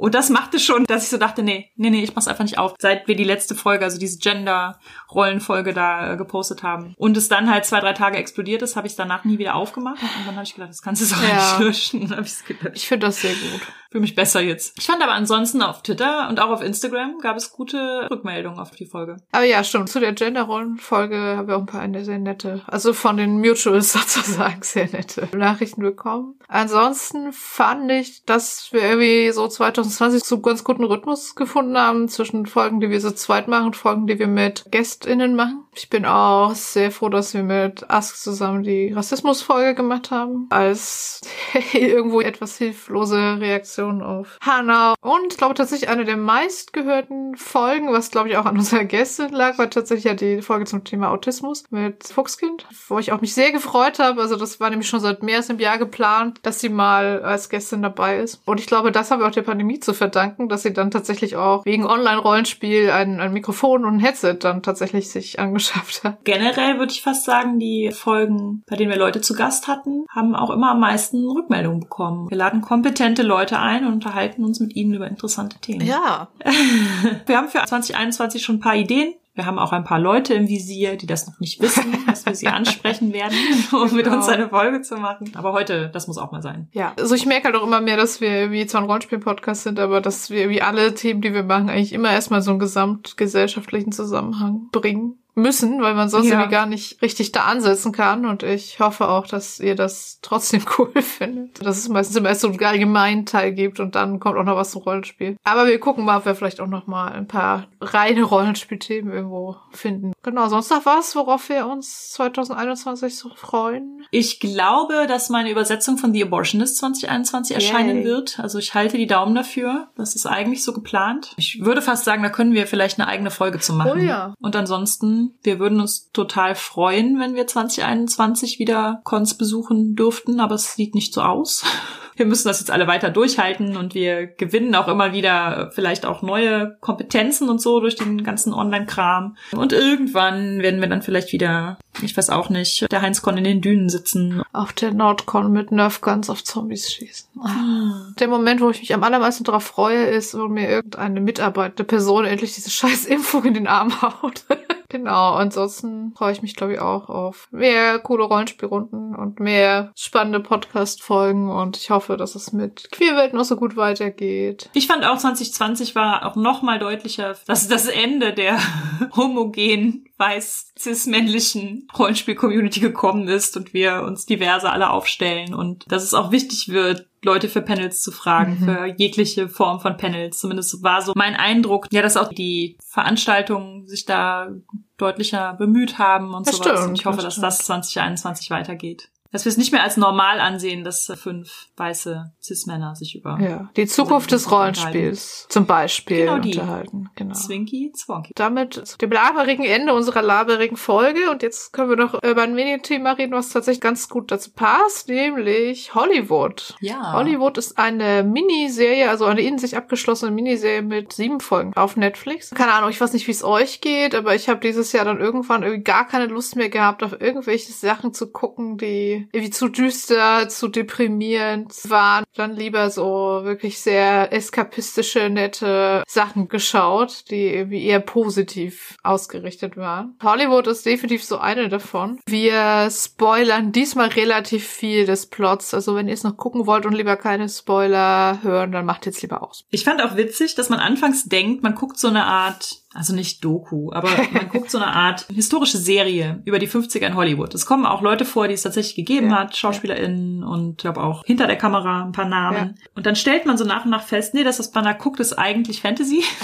[0.00, 2.56] Und das machte schon, dass ich so dachte, nee, nee, nee, ich mach's einfach nicht
[2.56, 2.74] auf.
[2.78, 6.94] Seit wir die letzte Folge, also diese Gender-Rollenfolge da äh, gepostet haben.
[6.96, 10.02] Und es dann halt zwei, drei Tage explodiert ist, habe ich danach nie wieder aufgemacht.
[10.02, 11.34] Und dann habe ich gedacht, das kannst du so ja.
[11.34, 12.24] nicht löschen.
[12.24, 13.60] Ich ich finde das sehr gut
[13.90, 14.78] fühle mich besser jetzt.
[14.78, 18.70] Ich fand aber ansonsten auf Twitter und auch auf Instagram gab es gute Rückmeldungen auf
[18.70, 19.16] die Folge.
[19.32, 19.88] Aber ja, stimmt.
[19.88, 23.92] Zu der Gender-Rollen-Folge haben wir auch ein paar eine sehr nette, also von den Mutuals
[23.92, 26.38] sozusagen sehr nette Nachrichten bekommen.
[26.46, 32.46] Ansonsten fand ich, dass wir irgendwie so 2020 so ganz guten Rhythmus gefunden haben zwischen
[32.46, 35.64] Folgen, die wir so zweit machen und Folgen, die wir mit GästInnen machen.
[35.74, 40.46] Ich bin auch sehr froh, dass wir mit Ask zusammen die Rassismus-Folge gemacht haben.
[40.50, 41.20] Als
[41.72, 44.94] irgendwo etwas hilflose Reaktion Reaktion auf Hannah.
[45.00, 49.32] Und ich glaube tatsächlich eine der meistgehörten Folgen, was glaube ich auch an unserer Gästin
[49.32, 53.34] lag, war tatsächlich ja die Folge zum Thema Autismus mit Fuchskind, wo ich auch mich
[53.34, 54.20] sehr gefreut habe.
[54.20, 57.48] Also das war nämlich schon seit mehr als einem Jahr geplant, dass sie mal als
[57.48, 58.42] Gästin dabei ist.
[58.44, 61.36] Und ich glaube, das haben wir auch der Pandemie zu verdanken, dass sie dann tatsächlich
[61.36, 66.24] auch wegen Online-Rollenspiel ein, ein Mikrofon und ein Headset dann tatsächlich sich angeschafft hat.
[66.24, 70.34] Generell würde ich fast sagen, die Folgen, bei denen wir Leute zu Gast hatten, haben
[70.34, 72.28] auch immer am meisten Rückmeldungen bekommen.
[72.30, 75.86] Wir laden kompetente Leute ein ein und unterhalten uns mit Ihnen über interessante Themen.
[75.86, 76.28] Ja.
[77.26, 79.14] Wir haben für 2021 schon ein paar Ideen.
[79.32, 82.34] Wir haben auch ein paar Leute im Visier, die das noch nicht wissen, dass wir
[82.34, 83.36] sie ansprechen werden,
[83.72, 83.94] um genau.
[83.94, 85.30] mit uns eine Folge zu machen.
[85.34, 86.68] Aber heute, das muss auch mal sein.
[86.72, 89.78] Ja, also ich merke halt auch immer mehr, dass wir wie zwar ein Rollenspiel-Podcast sind,
[89.78, 93.92] aber dass wir wie alle Themen, die wir machen, eigentlich immer erstmal so einen gesamtgesellschaftlichen
[93.92, 96.34] Zusammenhang bringen müssen, weil man sonst Ja.
[96.34, 98.26] irgendwie gar nicht richtig da ansetzen kann.
[98.26, 101.64] Und ich hoffe auch, dass ihr das trotzdem cool findet.
[101.64, 104.56] Dass es meistens immer erst so einen allgemeinen Teil gibt und dann kommt auch noch
[104.56, 105.36] was zum Rollenspiel.
[105.44, 109.56] Aber wir gucken mal, ob wir vielleicht auch noch mal ein paar reine Rollenspielthemen irgendwo
[109.72, 110.12] finden.
[110.22, 114.04] Genau, sonst noch was, worauf wir uns 2021 so freuen?
[114.10, 118.04] Ich glaube, dass meine Übersetzung von The Abortionist 2021 erscheinen Yay.
[118.04, 118.38] wird.
[118.40, 119.88] Also ich halte die Daumen dafür.
[119.96, 121.32] Das ist eigentlich so geplant.
[121.36, 123.92] Ich würde fast sagen, da können wir vielleicht eine eigene Folge zu machen.
[123.94, 124.34] Oh ja.
[124.40, 130.54] Und ansonsten, wir würden uns total freuen, wenn wir 2021 wieder Cons besuchen dürften, aber
[130.54, 131.64] es sieht nicht so aus.
[132.16, 136.20] Wir müssen das jetzt alle weiter durchhalten und wir gewinnen auch immer wieder vielleicht auch
[136.20, 139.38] neue Kompetenzen und so durch den ganzen Online-Kram.
[139.52, 143.60] Und irgendwann werden wir dann vielleicht wieder, ich weiß auch nicht, der Heinz-Con in den
[143.60, 144.42] Dünen sitzen.
[144.52, 147.28] Auf der Nordcon mit Nerfguns auf Zombies schießen.
[147.40, 148.12] Ah.
[148.18, 152.24] Der Moment, wo ich mich am allermeisten darauf freue, ist, wo mir irgendeine mitarbeitende Person
[152.24, 154.44] endlich diese scheiß Impfung in den Arm haut.
[154.88, 160.40] genau, ansonsten freue ich mich, glaube ich, auch auf mehr coole Rollenspielrunden und mehr spannende
[160.40, 164.70] Podcast-Folgen und ich hoffe, dass es mit Queerwelt noch so gut weitergeht.
[164.74, 168.58] Ich fand auch 2020 war auch noch mal deutlicher, dass das Ende der
[169.16, 176.14] homogenen weiß cis-männlichen Rollenspiel-Community gekommen ist und wir uns diverse alle aufstellen und dass es
[176.14, 178.64] auch wichtig wird, Leute für Panels zu fragen, Mhm.
[178.64, 180.38] für jegliche Form von Panels.
[180.38, 184.48] Zumindest war so mein Eindruck, ja, dass auch die Veranstaltungen sich da
[184.96, 186.70] deutlicher bemüht haben und Das sowas.
[186.72, 189.10] stimmt, und ich hoffe, das dass das 2021 weitergeht.
[189.32, 193.70] Dass wir es nicht mehr als normal ansehen, dass fünf weiße Cis-Männer sich über Ja,
[193.76, 196.52] die Zukunft des Rollenspiels zum Beispiel Genau die.
[196.58, 197.10] unterhalten.
[197.14, 197.34] Genau.
[197.34, 198.32] Zwinky Zwonky.
[198.34, 201.30] damit zu dem laberigen Ende unserer laberigen Folge.
[201.30, 205.08] Und jetzt können wir noch über ein Mini-Thema reden, was tatsächlich ganz gut dazu passt,
[205.08, 206.74] nämlich Hollywood.
[206.80, 207.12] Ja.
[207.12, 212.50] Hollywood ist eine Miniserie, also eine in sich abgeschlossene Miniserie mit sieben Folgen auf Netflix.
[212.50, 215.20] Keine Ahnung, ich weiß nicht, wie es euch geht, aber ich habe dieses Jahr dann
[215.20, 219.68] irgendwann irgendwie gar keine Lust mehr gehabt, auf irgendwelche Sachen zu gucken, die irgendwie zu
[219.68, 222.24] düster, zu deprimierend waren.
[222.34, 230.16] Dann lieber so wirklich sehr eskapistische, nette Sachen geschaut, die irgendwie eher positiv ausgerichtet waren.
[230.22, 232.18] Hollywood ist definitiv so eine davon.
[232.26, 235.74] Wir spoilern diesmal relativ viel des Plots.
[235.74, 239.22] Also wenn ihr es noch gucken wollt und lieber keine Spoiler hören, dann macht jetzt
[239.22, 239.64] lieber aus.
[239.70, 243.44] Ich fand auch witzig, dass man anfangs denkt, man guckt so eine Art, also nicht
[243.44, 247.54] Doku, aber man guckt so eine Art historische Serie über die 50er in Hollywood.
[247.54, 251.00] Es kommen auch Leute vor, die es tatsächlich gegeben Ja, hat, SchauspielerInnen und ich glaube
[251.02, 252.74] auch hinter der Kamera ein paar Namen.
[252.96, 255.20] Und dann stellt man so nach und nach fest, nee, das, was man da guckt,
[255.20, 256.24] ist eigentlich Fantasy.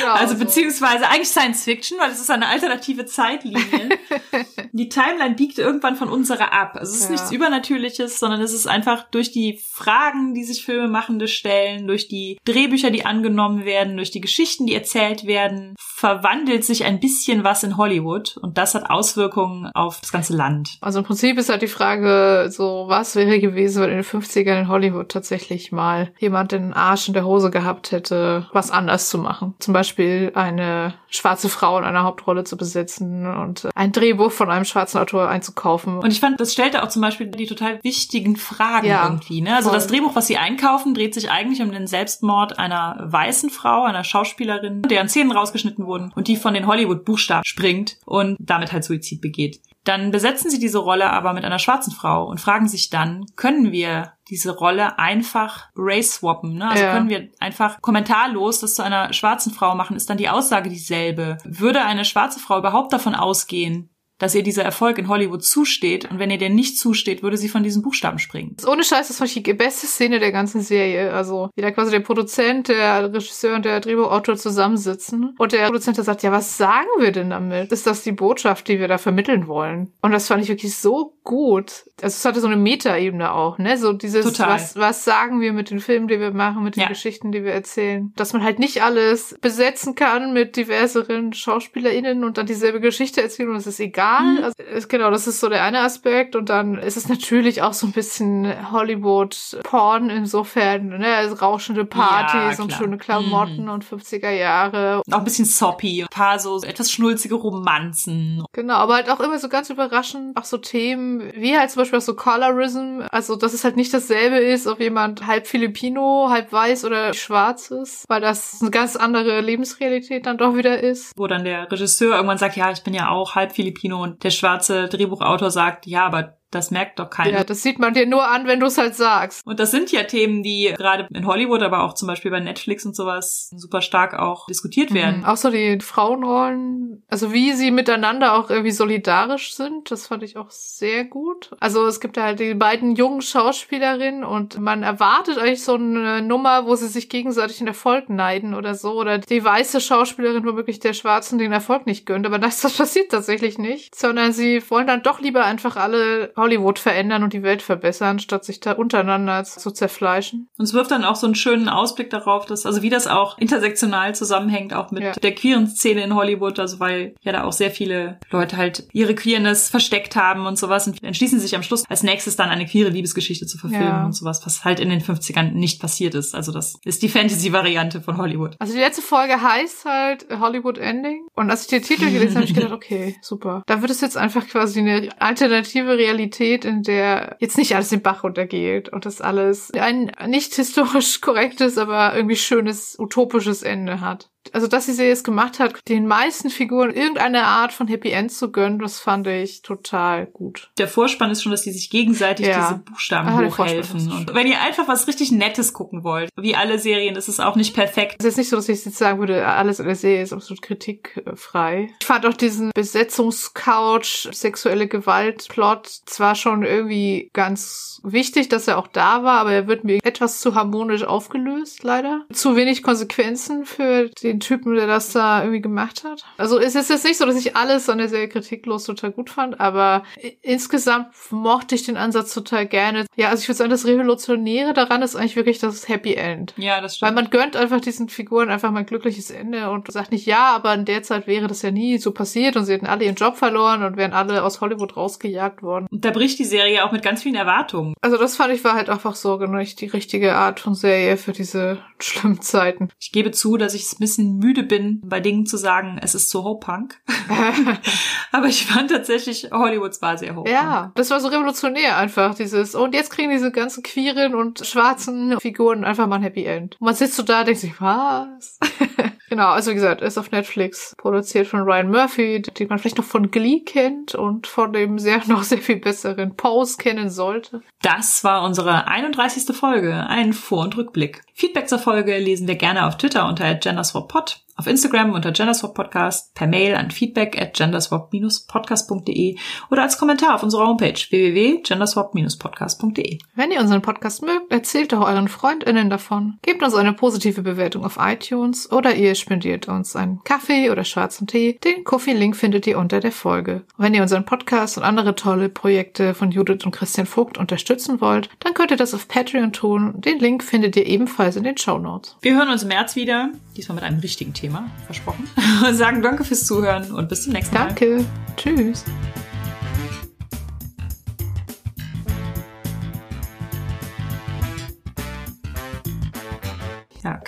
[0.00, 0.14] Genau.
[0.14, 3.90] Also beziehungsweise eigentlich Science Fiction, weil es ist eine alternative Zeitlinie.
[4.72, 6.76] die Timeline biegt irgendwann von unserer ab.
[6.76, 7.10] Also es ist Ja.
[7.12, 12.38] nichts Übernatürliches, sondern es ist einfach durch die Fragen, die sich Filmemachende stellen, durch die
[12.44, 17.62] Drehbücher, die angenommen werden, durch die Geschichten, die erzählt werden, verwandelt sich ein bisschen was
[17.62, 20.78] in Hollywood und das hat Auswirkungen auf das ganze Land.
[20.80, 24.60] Also im Prinzip ist halt die Frage, so was wäre gewesen, wenn in den 50ern
[24.60, 29.18] in Hollywood tatsächlich mal jemand den Arsch in der Hose gehabt hätte, was anders zu
[29.18, 29.54] machen.
[29.58, 34.64] Zum Beispiel eine schwarze Frau in einer Hauptrolle zu besetzen und ein Drehbuch von einem
[34.64, 35.98] schwarzen Autor einzukaufen.
[35.98, 39.40] Und ich fand, das stellte auch zum Beispiel die total wichtigen Fragen Ja, irgendwie.
[39.40, 39.54] Ne?
[39.54, 39.78] Also voll.
[39.78, 44.04] das Drehbuch, was sie einkaufen, dreht sich eigentlich um den Selbstmord einer weißen Frau, einer
[44.04, 49.20] Schauspielerin, deren Szenen rausgeschnitten wurden und die von den Hollywood-Buchstaben springt und damit halt Suizid
[49.20, 49.60] begeht.
[49.84, 53.72] Dann besetzen sie diese Rolle aber mit einer schwarzen Frau und fragen sich dann, können
[53.72, 56.54] wir diese Rolle einfach race swappen?
[56.54, 56.68] Ne?
[56.68, 56.92] Also Ja.
[56.92, 59.96] können wir einfach kommentarlos das zu einer schwarzen Frau machen?
[59.96, 61.38] Ist dann die Aussage dieselbe?
[61.44, 63.90] Würde eine schwarze Frau überhaupt davon ausgehen,
[64.22, 67.48] dass ihr dieser Erfolg in Hollywood zusteht und wenn ihr den nicht zusteht, würde sie
[67.48, 68.56] von diesen Buchstaben springen.
[68.64, 71.12] Ohne Scheiß, das ich die beste Szene der ganzen Serie.
[71.12, 75.34] Also, wie da quasi der Produzent, der Regisseur und der Drehbuchautor zusammensitzen.
[75.38, 77.72] Und der Produzent sagt, ja, was sagen wir denn damit?
[77.72, 79.92] Ist das die Botschaft, die wir da vermitteln wollen?
[80.02, 81.86] Und das fand ich wirklich so gut.
[82.02, 83.78] Also, es hatte so eine Metaebene auch, ne?
[83.78, 84.54] So dieses, Total.
[84.54, 86.88] was, was sagen wir mit den Filmen, die wir machen, mit den Ja.
[86.88, 88.12] Geschichten, die wir erzählen?
[88.16, 93.50] Dass man halt nicht alles besetzen kann mit diverseren SchauspielerInnen und dann dieselbe Geschichte erzählen
[93.50, 94.22] und es ist egal.
[94.38, 94.44] Mhm.
[94.44, 96.36] Also, es, genau, das ist so der eine Aspekt.
[96.36, 101.14] Und dann ist es natürlich auch so ein bisschen Hollywood-Porn insofern, ne?
[101.14, 103.70] Also rauschende Partys Ja, und schöne Klamotten Mhm.
[103.70, 105.02] und 50er Jahre.
[105.10, 108.42] Auch ein bisschen soppy, ein paar so etwas schnulzige Romanzen.
[108.52, 111.91] Genau, aber halt auch immer so ganz überraschend, auch so Themen, wie halt zum Beispiel
[111.94, 116.52] auch so Colorism, also dass es halt nicht dasselbe ist, ob jemand halb Filipino, halb
[116.52, 121.12] weiß oder schwarz ist, weil das eine ganz andere Lebensrealität dann doch wieder ist.
[121.16, 124.30] Wo dann der Regisseur irgendwann sagt, ja, ich bin ja auch halb Filipino und der
[124.30, 127.38] schwarze Drehbuchautor sagt, ja, aber Das merkt doch keiner.
[127.38, 129.44] Ja, das sieht man dir nur an, wenn du es halt sagst.
[129.46, 132.84] Und das sind ja Themen, die gerade in Hollywood, aber auch zum Beispiel bei Netflix
[132.84, 135.20] und sowas super stark auch diskutiert werden.
[135.20, 135.24] Mhm.
[135.24, 140.36] Auch so die Frauenrollen, also wie sie miteinander auch irgendwie solidarisch sind, das fand ich
[140.36, 141.50] auch sehr gut.
[141.58, 146.66] Also es gibt halt die beiden jungen Schauspielerinnen und man erwartet eigentlich so eine Nummer,
[146.66, 148.92] wo sie sich gegenseitig den Erfolg neiden oder so.
[148.92, 152.26] Oder die weiße Schauspielerin womöglich der Schwarzen den Erfolg nicht gönnt.
[152.26, 156.78] Aber das, das passiert tatsächlich nicht, sondern sie wollen dann doch lieber einfach alle Hollywood
[156.78, 160.48] verändern und die Welt verbessern, statt sich da untereinander zu zerfleischen.
[160.58, 163.38] Und es wirft dann auch so einen schönen Ausblick darauf, dass, also wie das auch
[163.38, 165.12] intersektional zusammenhängt, auch mit Ja.
[165.12, 169.14] der queeren Szene in Hollywood, also weil ja da auch sehr viele Leute halt ihre
[169.14, 172.90] Queerness versteckt haben und sowas und entschließen sich am Schluss als nächstes dann eine queere
[172.90, 174.04] Liebesgeschichte zu verfilmen Ja.
[174.04, 176.34] und sowas, was halt in den 50ern nicht passiert ist.
[176.34, 178.56] Also das ist die Fantasy-Variante von Hollywood.
[178.58, 181.26] Also die letzte Folge heißt halt Hollywood Ending.
[181.34, 183.62] Und als ich den Titel gelesen habe, habe ich gedacht, okay, super.
[183.66, 186.31] Da wird es jetzt einfach quasi eine alternative Realität,
[186.64, 191.78] in der jetzt nicht alles den Bach runtergeht und das alles ein nicht historisch korrektes,
[191.78, 194.31] aber irgendwie schönes, utopisches Ende hat.
[194.52, 198.32] Also, dass die Serie es gemacht hat, den meisten Figuren irgendeine Art von Happy End
[198.32, 200.70] zu gönnen, das fand ich total gut.
[200.78, 202.68] Der Vorspann ist schon, dass die sich gegenseitig Ja.
[202.68, 204.10] diese Buchstaben Ah, hochhelfen.
[204.10, 207.56] Und wenn ihr einfach was richtig Nettes gucken wollt, wie alle Serien, ist es auch
[207.56, 208.16] nicht perfekt.
[208.18, 210.32] Es ist jetzt nicht so, dass ich jetzt sagen würde, alles in der Serie ist
[210.32, 211.90] absolut kritikfrei.
[212.00, 218.88] Ich fand auch diesen Besetzungscouch, sexuelle Gewalt-Plot zwar schon irgendwie ganz wichtig, dass er auch
[218.88, 222.24] da war, aber er wird mir etwas zu harmonisch aufgelöst, leider.
[222.32, 226.24] Zu wenig Konsequenzen für den Typen, der das da irgendwie gemacht hat.
[226.38, 229.30] Also es ist jetzt nicht so, dass ich alles an der Serie kritiklos total gut
[229.30, 230.02] fand, aber
[230.42, 233.06] insgesamt mochte ich den Ansatz total gerne.
[233.16, 236.54] Ja, also ich würde sagen, das Revolutionäre daran ist eigentlich wirklich das Happy End.
[236.56, 237.14] Ja, das Weil stimmt.
[237.14, 240.74] man gönnt einfach diesen Figuren einfach mal ein glückliches Ende und sagt nicht, ja, aber
[240.74, 243.36] in der Zeit wäre das ja nie so passiert und sie hätten alle ihren Job
[243.36, 245.86] verloren und wären alle aus Hollywood rausgejagt worden.
[245.90, 247.94] Und da bricht die Serie auch mit ganz vielen Erwartungen.
[248.00, 251.32] Also das fand ich war halt einfach so genau die richtige Art von Serie für
[251.32, 252.88] diese schlimmen Zeiten.
[253.00, 256.14] Ich gebe zu, dass ich es ein bisschen müde bin, bei Dingen zu sagen, es
[256.14, 257.00] ist so Ho-Punk.
[258.32, 260.48] Aber ich fand tatsächlich, Hollywoods war sehr Ho-Punk.
[260.48, 265.38] ja, das war so revolutionär einfach, dieses, und jetzt kriegen diese ganzen queeren und schwarzen
[265.40, 266.76] Figuren einfach mal ein Happy End.
[266.80, 268.58] Und man sitzt so da und denkt sich, was?
[269.32, 273.04] genau, also wie gesagt, ist auf Netflix produziert von Ryan Murphy, den man vielleicht noch
[273.04, 277.62] von Glee kennt und von dem sehr, noch sehr viel besseren Pose kennen sollte.
[277.80, 279.56] Das war unsere 31.
[279.56, 281.22] Folge, ein Vor- und Rückblick.
[281.32, 286.46] Feedback zur Folge lesen wir gerne auf Twitter unter genderswappod, auf Instagram unter genderswappodcast, per
[286.46, 289.36] Mail an feedback at genderswap-podcast.de
[289.70, 293.18] oder als Kommentar auf unserer Homepage www.genderswap-podcast.de.
[293.34, 296.38] Wenn ihr unseren Podcast mögt, erzählt doch euren FreundInnen davon.
[296.42, 301.26] Gebt uns eine positive Bewertung auf iTunes oder ihr spendiert uns einen Kaffee oder schwarzen
[301.26, 301.58] Tee.
[301.64, 303.62] Den Kofi-Link findet ihr unter der Folge.
[303.76, 308.00] Und wenn ihr unseren Podcast und andere tolle Projekte von Judith und Christian Vogt unterstützen
[308.00, 310.00] wollt, dann könnt ihr das auf Patreon tun.
[310.00, 312.16] Den Link findet ihr ebenfalls in den Show Notes.
[312.20, 314.41] Wir hören uns im März wieder, diesmal mit einem richtigen Thema,
[314.86, 315.28] versprochen.
[315.66, 317.66] Und sagen danke fürs Zuhören und bis zum nächsten Mal.
[317.66, 318.04] Danke.
[318.36, 318.84] Tschüss.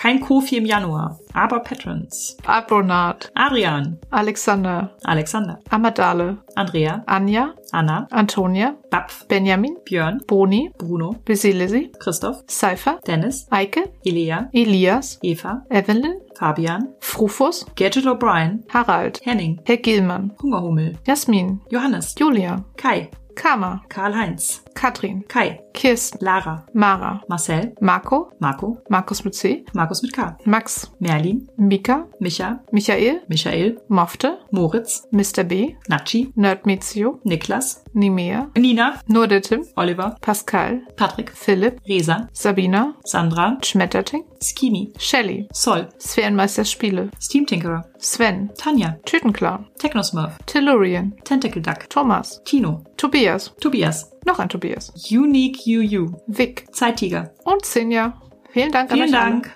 [0.05, 2.37] Kein Kofi im Januar, aber Patrons.
[2.45, 3.33] Abronat.
[3.35, 4.91] Adrian, Alexander.
[5.03, 6.37] Alexander, Amadale.
[6.55, 7.55] Andrea, Anja.
[7.73, 8.77] Anna, Antonia.
[8.91, 9.79] Bapf, Benjamin.
[9.87, 10.71] Björn, Boni.
[10.77, 11.91] Bruno, Basilisi.
[11.99, 12.99] Christoph, Seifer.
[13.07, 13.95] Dennis, Eike.
[14.05, 15.19] Elea, Elias.
[15.23, 16.21] Eva, Evelyn.
[16.39, 17.65] Fabian, Frufus.
[17.75, 19.21] Gadget O'Brien, Harald.
[19.25, 20.33] Henning, Herr Gilmann.
[20.43, 21.61] Hungerhummel, Jasmin.
[21.71, 22.63] Johannes, Julia.
[22.77, 23.83] Kai, Kama.
[23.89, 25.25] Karl-Heinz, Katrin.
[25.29, 26.19] Kai, Kirsten.
[26.21, 27.23] Lara, Mara.
[27.29, 28.31] Marcel, Marco.
[28.39, 29.65] Marco, Markus mit C.
[29.73, 30.91] Markus mit K, Max.
[30.99, 32.07] Merlin, Mika.
[32.21, 33.23] Micha, Michael.
[33.29, 34.39] Michael, Mofte.
[34.51, 35.45] Moritz, Mr.
[35.45, 35.77] B.
[35.89, 37.21] Nachi, Nerdmezio.
[37.25, 38.51] Niklas, Nimea.
[38.57, 39.65] Nina, Nur der Tim.
[39.77, 40.83] Oliver, Pascal.
[40.97, 41.81] Patrick, Philipp.
[41.87, 42.95] Resa, Sabina.
[43.05, 44.25] Sandra, Schmetterting.
[44.41, 45.49] Skimi, Shelly.
[45.53, 47.11] Sol, Sphärenmeister Spiele.
[47.21, 48.51] Steam Tinkerer, Sven.
[48.59, 49.67] Tanja, Tütenclown.
[49.79, 51.15] Technosmurf, Tellurian.
[51.25, 52.43] Tentacle Duck, Thomas.
[52.45, 53.55] Tino, Tobias.
[53.61, 54.93] Tobias, Noch ein Tobias.
[55.11, 56.67] Unique UU, Vic.
[56.75, 57.35] Zeittiger.
[57.45, 58.21] Und Sinja.
[58.51, 59.31] Vielen Dank an Vielen euch alle.
[59.31, 59.51] Dank.